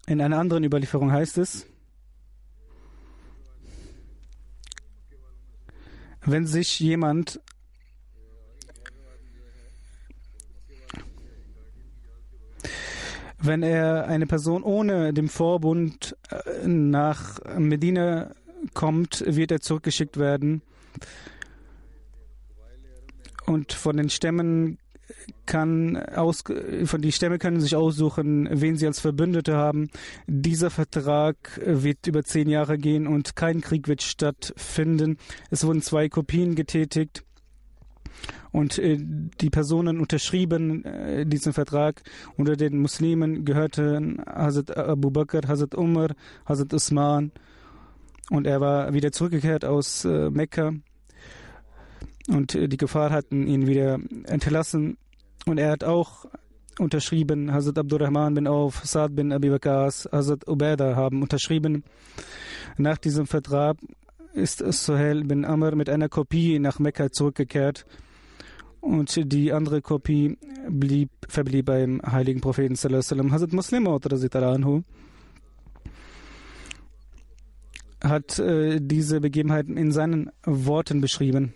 In 0.06 0.22
einer 0.22 0.38
anderen 0.38 0.64
Überlieferung 0.64 1.12
heißt 1.12 1.36
es, 1.36 1.66
wenn 6.26 6.46
sich 6.46 6.80
jemand 6.80 7.40
wenn 13.38 13.62
er 13.62 14.06
eine 14.06 14.26
Person 14.26 14.62
ohne 14.62 15.12
den 15.12 15.28
Vorbund 15.28 16.16
äh, 16.30 16.66
nach 16.66 17.38
Medina 17.56 18.34
kommt, 18.74 19.22
wird 19.26 19.50
er 19.52 19.60
zurückgeschickt 19.60 20.18
werden. 20.18 20.62
Und 23.44 23.72
von 23.72 23.96
den 23.96 24.10
Stämmen 24.10 24.78
kann 25.46 25.96
aus, 25.96 26.44
die 26.44 27.12
Stämme 27.12 27.38
können 27.38 27.60
sich 27.60 27.76
aussuchen, 27.76 28.48
wen 28.50 28.76
sie 28.76 28.86
als 28.86 29.00
Verbündete 29.00 29.56
haben. 29.56 29.88
Dieser 30.26 30.70
Vertrag 30.70 31.60
wird 31.64 32.06
über 32.06 32.22
zehn 32.24 32.48
Jahre 32.48 32.78
gehen 32.78 33.06
und 33.06 33.36
kein 33.36 33.60
Krieg 33.60 33.88
wird 33.88 34.02
stattfinden. 34.02 35.18
Es 35.50 35.64
wurden 35.64 35.82
zwei 35.82 36.08
Kopien 36.08 36.54
getätigt 36.54 37.22
und 38.52 38.78
äh, 38.78 38.98
die 38.98 39.50
Personen 39.50 40.00
unterschrieben 40.00 40.84
äh, 40.84 41.26
diesen 41.26 41.52
Vertrag. 41.52 42.02
Unter 42.36 42.56
den 42.56 42.78
Muslimen 42.78 43.44
gehörten 43.44 44.22
Hazrat 44.26 44.76
Abu 44.76 45.10
Bakr, 45.10 45.46
Hazrat 45.46 45.74
Umar, 45.74 46.14
Hazrat 46.46 46.72
Usman 46.72 47.32
und 48.30 48.46
er 48.46 48.60
war 48.60 48.92
wieder 48.92 49.12
zurückgekehrt 49.12 49.64
aus 49.64 50.04
äh, 50.04 50.30
Mekka 50.30 50.72
und 52.28 52.54
äh, 52.54 52.68
die 52.68 52.76
Gefahr 52.76 53.10
hatten 53.10 53.46
ihn 53.46 53.66
wieder 53.66 53.98
entlassen. 54.24 54.96
Und 55.46 55.58
er 55.58 55.70
hat 55.70 55.84
auch 55.84 56.26
unterschrieben, 56.78 57.52
Hazrat 57.52 57.78
Abdurrahman 57.78 58.34
bin 58.34 58.46
Auf, 58.46 58.84
Saad 58.84 59.14
bin 59.14 59.32
Abi 59.32 59.48
Bakas, 59.48 60.08
Hazrat 60.10 60.48
Ubaidah 60.48 60.96
haben 60.96 61.22
unterschrieben. 61.22 61.84
Nach 62.76 62.98
diesem 62.98 63.26
Vertrag 63.26 63.78
ist 64.34 64.58
Suhail 64.58 65.24
bin 65.24 65.44
Amr 65.44 65.74
mit 65.76 65.88
einer 65.88 66.08
Kopie 66.08 66.58
nach 66.58 66.78
Mekka 66.78 67.10
zurückgekehrt 67.10 67.86
und 68.80 69.32
die 69.32 69.52
andere 69.52 69.80
Kopie 69.80 70.36
blieb, 70.68 71.10
verblieb 71.28 71.66
beim 71.66 72.02
heiligen 72.04 72.40
Propheten 72.40 72.74
sallam. 72.74 73.32
Hazrat 73.32 73.52
Muslim 73.52 73.86
anhu 73.88 74.82
hat 78.04 78.38
äh, 78.38 78.78
diese 78.80 79.20
Begebenheiten 79.20 79.76
in 79.76 79.90
seinen 79.90 80.30
Worten 80.44 81.00
beschrieben. 81.00 81.54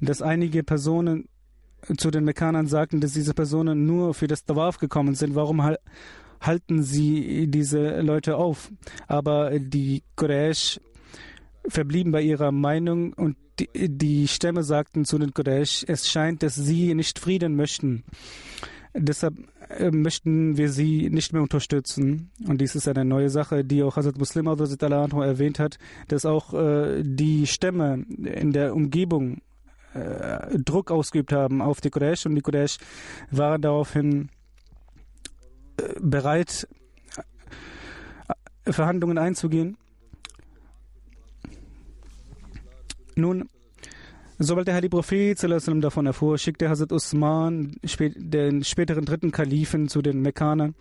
Dass 0.00 0.22
einige 0.22 0.62
Personen 0.62 1.28
zu 1.96 2.10
den 2.10 2.24
Mekkanern 2.24 2.66
sagten, 2.66 3.00
dass 3.00 3.12
diese 3.12 3.34
Personen 3.34 3.86
nur 3.86 4.14
für 4.14 4.26
das 4.26 4.44
Tawaf 4.44 4.78
gekommen 4.78 5.14
sind. 5.14 5.34
Warum 5.34 5.62
halten 6.40 6.82
sie 6.82 7.46
diese 7.48 8.00
Leute 8.00 8.36
auf? 8.36 8.70
Aber 9.06 9.58
die 9.58 10.02
Quraysh 10.16 10.80
verblieben 11.68 12.12
bei 12.12 12.22
ihrer 12.22 12.52
Meinung 12.52 13.12
und 13.12 13.36
die, 13.58 13.68
die 13.88 14.28
Stämme 14.28 14.62
sagten 14.62 15.04
zu 15.04 15.18
den 15.18 15.34
Quraysh, 15.34 15.84
es 15.88 16.08
scheint, 16.08 16.42
dass 16.42 16.54
sie 16.54 16.94
nicht 16.94 17.18
Frieden 17.18 17.56
möchten. 17.56 18.04
Deshalb 18.94 19.34
äh, 19.68 19.90
möchten 19.90 20.56
wir 20.56 20.70
sie 20.70 21.10
nicht 21.10 21.32
mehr 21.32 21.42
unterstützen. 21.42 22.30
Und 22.46 22.60
dies 22.60 22.74
ist 22.74 22.88
eine 22.88 23.04
neue 23.04 23.30
Sache, 23.30 23.64
die 23.64 23.82
auch 23.82 23.96
Hazrat 23.96 24.18
Muslim 24.18 24.46
erwähnt 24.46 25.58
hat, 25.58 25.78
dass 26.08 26.24
auch 26.24 26.54
äh, 26.54 27.02
die 27.04 27.46
Stämme 27.46 28.04
in 28.08 28.52
der 28.52 28.74
Umgebung 28.74 29.38
äh, 29.94 30.58
Druck 30.58 30.90
ausgeübt 30.90 31.32
haben 31.32 31.62
auf 31.62 31.80
die 31.80 31.90
Quraysh 31.90 32.26
und 32.26 32.34
die 32.34 32.42
Quraysh 32.42 32.78
waren 33.30 33.62
daraufhin 33.62 34.28
äh, 35.78 35.94
bereit, 36.00 36.68
äh, 38.64 38.72
Verhandlungen 38.72 39.18
einzugehen. 39.18 39.76
Nun, 43.16 43.48
Sobald 44.40 44.68
der 44.68 44.76
Heilige 44.76 44.90
Prophet 44.90 45.36
davon 45.82 46.06
erfuhr, 46.06 46.38
schickte 46.38 46.68
Hazrat 46.68 46.92
Usman 46.92 47.74
den 47.82 48.62
späteren 48.62 49.04
dritten 49.04 49.32
Kalifen 49.32 49.88
zu 49.88 50.00
den 50.00 50.22
Mekkanern. 50.22 50.76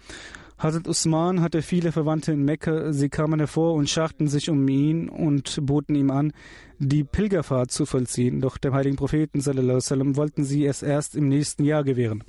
Hazrat 0.59 0.87
Usman 0.87 1.41
hatte 1.41 1.61
viele 1.61 1.91
Verwandte 1.91 2.31
in 2.31 2.43
Mekka. 2.43 2.91
Sie 2.91 3.09
kamen 3.09 3.39
hervor 3.39 3.75
und 3.75 3.89
schachten 3.89 4.27
sich 4.27 4.49
um 4.49 4.67
ihn 4.67 5.07
und 5.07 5.59
boten 5.63 5.93
ihm 5.95 6.09
an, 6.09 6.33
die 6.79 7.03
Pilgerfahrt 7.03 7.69
zu 7.69 7.85
vollziehen. 7.85 8.41
Doch 8.41 8.57
dem 8.57 8.73
heiligen 8.73 8.95
Propheten 8.95 9.39
sallam, 9.39 10.15
wollten 10.15 10.43
sie 10.43 10.65
es 10.65 10.81
erst 10.81 11.15
im 11.15 11.27
nächsten 11.27 11.63
Jahr 11.63 11.83
gewähren. 11.83 12.23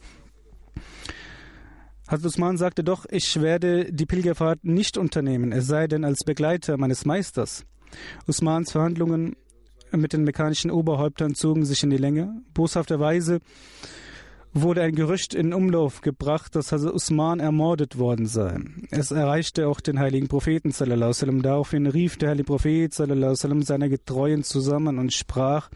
Hazrat 2.06 2.26
Usman 2.26 2.58
sagte 2.58 2.84
doch, 2.84 3.06
ich 3.10 3.40
werde 3.40 3.90
die 3.90 4.06
Pilgerfahrt 4.06 4.62
nicht 4.62 4.98
unternehmen, 4.98 5.52
es 5.52 5.66
sei 5.66 5.86
denn 5.86 6.04
als 6.04 6.24
Begleiter 6.24 6.76
meines 6.76 7.06
Meisters. 7.06 7.64
Usmans 8.26 8.72
Verhandlungen 8.72 9.36
mit 9.92 10.12
den 10.12 10.24
mekkanischen 10.24 10.70
Oberhäuptern 10.70 11.34
zogen 11.34 11.64
sich 11.64 11.82
in 11.82 11.90
die 11.90 11.96
Länge. 11.96 12.42
Boshafterweise 12.52 13.40
wurde 14.62 14.82
ein 14.82 14.94
Gerücht 14.94 15.34
in 15.34 15.52
Umlauf 15.52 16.00
gebracht, 16.00 16.54
dass 16.54 16.72
Hazrat 16.72 16.94
Usman 16.94 17.40
ermordet 17.40 17.98
worden 17.98 18.26
sei. 18.26 18.56
Es 18.90 19.10
erreichte 19.10 19.68
auch 19.68 19.80
den 19.80 19.98
heiligen 19.98 20.28
Propheten. 20.28 20.70
Sallam. 20.70 21.42
Daraufhin 21.42 21.86
rief 21.86 22.16
der 22.16 22.30
heilige 22.30 22.46
Prophet 22.46 22.92
sallam, 22.94 23.62
seine 23.62 23.88
Getreuen 23.88 24.42
zusammen 24.42 24.98
und 24.98 25.12
sprach, 25.12 25.70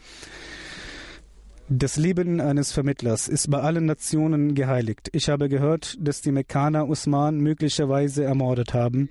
das 1.69 1.97
Leben 1.97 2.41
eines 2.41 2.73
Vermittlers 2.73 3.29
ist 3.29 3.51
bei 3.51 3.61
allen 3.61 3.87
Nationen 3.87 4.55
geheiligt. 4.55 5.09
Ich 5.13 5.29
habe 5.29 5.49
gehört, 5.49 5.97
dass 6.01 6.21
die 6.21 6.33
Mekkaner 6.33 6.89
Usman 6.89 7.39
möglicherweise 7.39 8.25
ermordet 8.25 8.75
haben. 8.75 9.09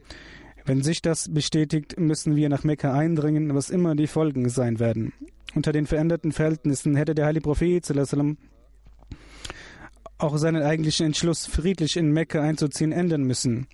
Wenn 0.66 0.84
sich 0.84 1.02
das 1.02 1.34
bestätigt, 1.34 2.00
müssen 2.00 2.36
wir 2.36 2.50
nach 2.50 2.64
Mekka 2.64 2.94
eindringen, 2.94 3.56
was 3.56 3.70
immer 3.72 3.96
die 3.96 4.08
Folgen 4.08 4.48
sein 4.50 4.80
werden. 4.80 5.14
Unter 5.56 5.72
den 5.72 5.88
veränderten 5.88 6.32
Verhältnissen 6.32 6.96
hätte 6.96 7.16
der 7.16 7.26
heilige 7.26 7.44
Prophet 7.44 7.86
sallam, 7.86 8.38
auch 10.22 10.38
seinen 10.38 10.64
eigentlichen 10.64 11.08
Entschluss, 11.08 11.46
friedlich 11.46 11.98
in 11.98 12.12
Mekka 12.12 12.42
einzuziehen, 12.42 12.92
ändern 12.92 13.24
müssen. 13.24 13.68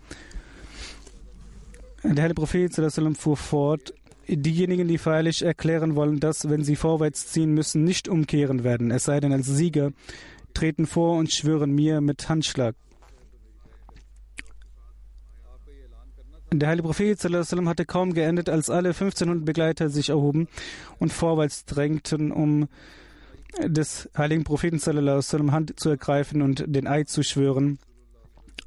Der 2.03 2.23
heilige 2.23 2.35
Prophet 2.35 2.73
fuhr 3.17 3.37
fort, 3.37 3.93
diejenigen, 4.27 4.87
die 4.87 4.97
feierlich 4.97 5.41
erklären 5.41 5.95
wollen, 5.95 6.19
dass, 6.19 6.49
wenn 6.49 6.63
sie 6.63 6.75
vorwärts 6.75 7.27
ziehen 7.27 7.53
müssen, 7.53 7.83
nicht 7.83 8.07
umkehren 8.07 8.63
werden, 8.63 8.91
es 8.91 9.05
sei 9.05 9.19
denn 9.19 9.33
als 9.33 9.47
Sieger, 9.47 9.91
treten 10.53 10.85
vor 10.85 11.17
und 11.17 11.31
schwören 11.31 11.71
mir 11.71 12.01
mit 12.01 12.29
Handschlag. 12.29 12.75
Der 16.53 16.69
heilige 16.69 16.87
Prophet 16.87 17.19
sallam, 17.19 17.67
hatte 17.67 17.85
kaum 17.85 18.13
geendet, 18.13 18.47
als 18.47 18.69
alle 18.69 18.89
1500 18.89 19.43
Begleiter 19.43 19.89
sich 19.89 20.09
erhoben 20.09 20.47
und 20.97 21.11
vorwärts 21.11 21.65
drängten, 21.65 22.31
um 22.31 22.69
des 23.65 24.09
heiligen 24.17 24.43
Propheten 24.43 24.79
sallam, 24.79 25.51
Hand 25.51 25.79
zu 25.79 25.89
ergreifen 25.89 26.41
und 26.41 26.63
den 26.67 26.87
Eid 26.87 27.09
zu 27.09 27.23
schwören. 27.23 27.79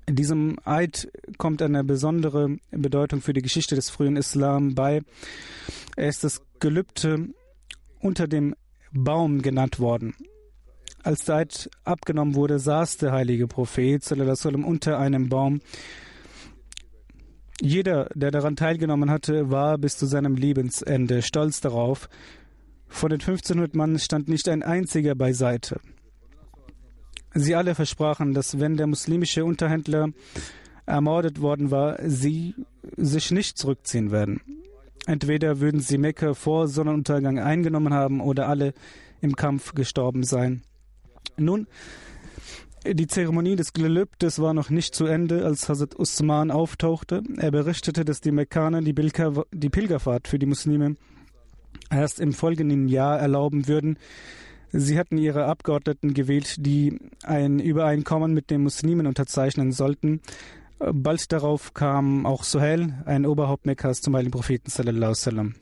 Diesem 0.08 0.58
Eid 0.64 1.10
kommt 1.38 1.62
eine 1.62 1.84
besondere 1.84 2.56
Bedeutung 2.70 3.20
für 3.20 3.32
die 3.32 3.42
Geschichte 3.42 3.74
des 3.74 3.90
frühen 3.90 4.16
Islam 4.16 4.74
bei. 4.74 5.02
Er 5.96 6.08
ist 6.08 6.24
das 6.24 6.42
Gelübde 6.58 7.28
unter 8.00 8.26
dem 8.26 8.54
Baum 8.92 9.42
genannt 9.42 9.78
worden. 9.78 10.14
Als 11.02 11.24
der 11.24 11.36
Eid 11.36 11.70
abgenommen 11.84 12.34
wurde, 12.34 12.58
saß 12.58 12.98
der 12.98 13.12
heilige 13.12 13.46
Prophet 13.46 14.02
sallam, 14.02 14.64
unter 14.64 14.98
einem 14.98 15.28
Baum. 15.28 15.60
Jeder, 17.62 18.08
der 18.14 18.30
daran 18.30 18.56
teilgenommen 18.56 19.10
hatte, 19.10 19.50
war 19.50 19.78
bis 19.78 19.96
zu 19.96 20.06
seinem 20.06 20.34
Lebensende 20.34 21.22
stolz 21.22 21.60
darauf. 21.60 22.08
Von 22.90 23.08
den 23.08 23.20
1500 23.20 23.74
Mann 23.74 23.98
stand 23.98 24.28
nicht 24.28 24.48
ein 24.48 24.62
einziger 24.62 25.14
beiseite. 25.14 25.80
Sie 27.32 27.54
alle 27.54 27.74
versprachen, 27.74 28.34
dass 28.34 28.58
wenn 28.58 28.76
der 28.76 28.88
muslimische 28.88 29.44
Unterhändler 29.44 30.08
ermordet 30.84 31.40
worden 31.40 31.70
war, 31.70 31.98
sie 32.04 32.54
sich 32.96 33.30
nicht 33.30 33.56
zurückziehen 33.56 34.10
werden. 34.10 34.42
Entweder 35.06 35.60
würden 35.60 35.80
sie 35.80 35.96
Mekka 35.96 36.34
vor 36.34 36.68
Sonnenuntergang 36.68 37.38
eingenommen 37.38 37.94
haben 37.94 38.20
oder 38.20 38.48
alle 38.48 38.74
im 39.20 39.36
Kampf 39.36 39.72
gestorben 39.74 40.24
sein. 40.24 40.62
Nun, 41.36 41.68
die 42.84 43.06
Zeremonie 43.06 43.56
des 43.56 43.72
Gelübdes 43.72 44.40
war 44.40 44.52
noch 44.52 44.68
nicht 44.68 44.94
zu 44.94 45.06
Ende, 45.06 45.44
als 45.44 45.68
Hazrat 45.68 45.98
Usman 45.98 46.50
auftauchte. 46.50 47.22
Er 47.36 47.50
berichtete, 47.50 48.04
dass 48.04 48.20
die 48.20 48.32
Mekkaner 48.32 48.82
die, 48.82 48.94
die 48.94 49.70
Pilgerfahrt 49.70 50.28
für 50.28 50.38
die 50.38 50.46
Muslime 50.46 50.96
erst 51.90 52.20
im 52.20 52.32
folgenden 52.32 52.88
Jahr 52.88 53.18
erlauben 53.18 53.68
würden, 53.68 53.98
Sie 54.72 54.98
hatten 54.98 55.18
ihre 55.18 55.46
Abgeordneten 55.46 56.14
gewählt, 56.14 56.64
die 56.64 56.96
ein 57.24 57.58
Übereinkommen 57.58 58.32
mit 58.32 58.50
den 58.50 58.62
Muslimen 58.62 59.08
unterzeichnen 59.08 59.72
sollten. 59.72 60.20
Bald 60.78 61.32
darauf 61.32 61.74
kam 61.74 62.24
auch 62.24 62.44
Suhail, 62.44 63.02
ein 63.04 63.26
Oberhaupt 63.26 63.66
Mekkas, 63.66 64.00
zum 64.00 64.14
Heiligen 64.14 64.30
Propheten 64.30 64.70
sallallahu 64.70 65.14
sallam. 65.14 65.54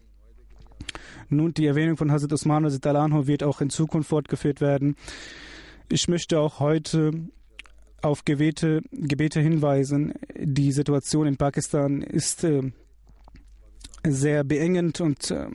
Nun, 1.30 1.54
die 1.54 1.66
Erwähnung 1.66 1.96
von 1.96 2.12
Hazrat 2.12 2.32
Usman 2.32 2.66
anhu 2.66 3.26
wird 3.26 3.42
auch 3.42 3.60
in 3.60 3.70
Zukunft 3.70 4.10
fortgeführt 4.10 4.60
werden. 4.60 4.94
Ich 5.90 6.06
möchte 6.08 6.38
auch 6.38 6.60
heute 6.60 7.12
auf 8.02 8.24
Gebete, 8.24 8.82
Gebete 8.92 9.40
hinweisen. 9.40 10.14
Die 10.38 10.72
Situation 10.72 11.26
in 11.26 11.36
Pakistan 11.36 12.02
ist 12.02 12.44
äh, 12.44 12.72
sehr 14.06 14.44
beengend 14.44 15.00
und 15.00 15.30
äh, 15.30 15.48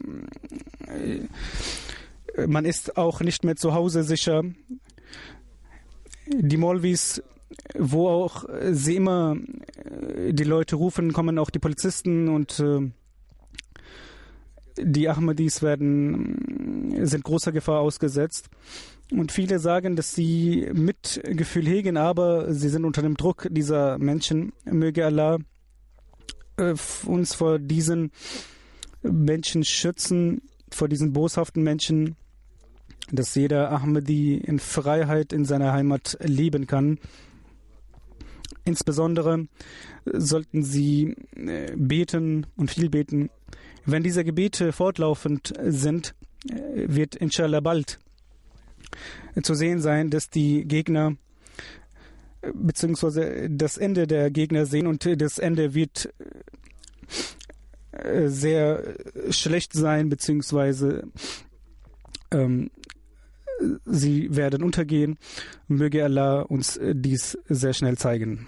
man 2.47 2.65
ist 2.65 2.97
auch 2.97 3.21
nicht 3.21 3.43
mehr 3.43 3.55
zu 3.55 3.73
Hause 3.73 4.03
sicher. 4.03 4.43
Die 6.27 6.57
Molvis, 6.57 7.21
wo 7.77 8.07
auch 8.09 8.45
sie 8.71 8.95
immer 8.95 9.37
äh, 9.75 10.33
die 10.33 10.43
Leute 10.43 10.75
rufen, 10.75 11.13
kommen 11.13 11.37
auch 11.37 11.49
die 11.49 11.59
Polizisten 11.59 12.29
und 12.29 12.59
äh, 12.59 12.89
die 14.77 15.07
Ahmadis 15.07 15.61
werden, 15.61 17.05
sind 17.05 17.23
großer 17.23 17.51
Gefahr 17.51 17.79
ausgesetzt. 17.79 18.49
Und 19.11 19.31
viele 19.31 19.59
sagen, 19.59 19.95
dass 19.95 20.15
sie 20.15 20.67
Mitgefühl 20.73 21.67
hegen, 21.67 21.97
aber 21.97 22.51
sie 22.53 22.69
sind 22.69 22.83
unter 22.83 23.03
dem 23.03 23.15
Druck 23.15 23.47
dieser 23.51 23.99
Menschen. 23.99 24.53
Möge 24.65 25.05
Allah 25.05 25.37
äh, 26.57 26.75
uns 27.05 27.33
vor 27.33 27.59
diesen 27.59 28.11
Menschen 29.01 29.63
schützen, 29.63 30.41
vor 30.71 30.87
diesen 30.87 31.13
boshaften 31.13 31.63
Menschen 31.63 32.15
dass 33.11 33.35
jeder 33.35 33.71
Ahmadi 33.71 34.37
in 34.37 34.59
Freiheit 34.59 35.33
in 35.33 35.45
seiner 35.45 35.73
Heimat 35.73 36.17
leben 36.21 36.67
kann. 36.67 36.99
Insbesondere 38.65 39.47
sollten 40.05 40.63
sie 40.63 41.15
äh, 41.35 41.73
beten 41.75 42.47
und 42.55 42.71
viel 42.71 42.89
beten. 42.89 43.29
Wenn 43.85 44.03
diese 44.03 44.23
Gebete 44.23 44.71
fortlaufend 44.71 45.53
sind, 45.63 46.15
äh, 46.49 46.85
wird 46.87 47.15
inshallah 47.15 47.59
bald 47.59 47.99
zu 49.41 49.53
sehen 49.53 49.81
sein, 49.81 50.09
dass 50.09 50.29
die 50.29 50.65
Gegner 50.65 51.15
beziehungsweise 52.53 53.49
das 53.49 53.77
Ende 53.77 54.07
der 54.07 54.31
Gegner 54.31 54.65
sehen 54.65 54.87
und 54.87 55.05
das 55.21 55.39
Ende 55.39 55.73
wird 55.73 56.13
sehr 58.25 58.95
schlecht 59.29 59.73
sein, 59.73 60.09
beziehungsweise 60.09 61.03
ähm, 62.31 62.71
sie 63.85 64.35
werden 64.35 64.63
untergehen. 64.63 65.17
Möge 65.67 66.03
Allah 66.03 66.41
uns 66.41 66.79
dies 66.81 67.37
sehr 67.47 67.73
schnell 67.73 67.97
zeigen. 67.97 68.47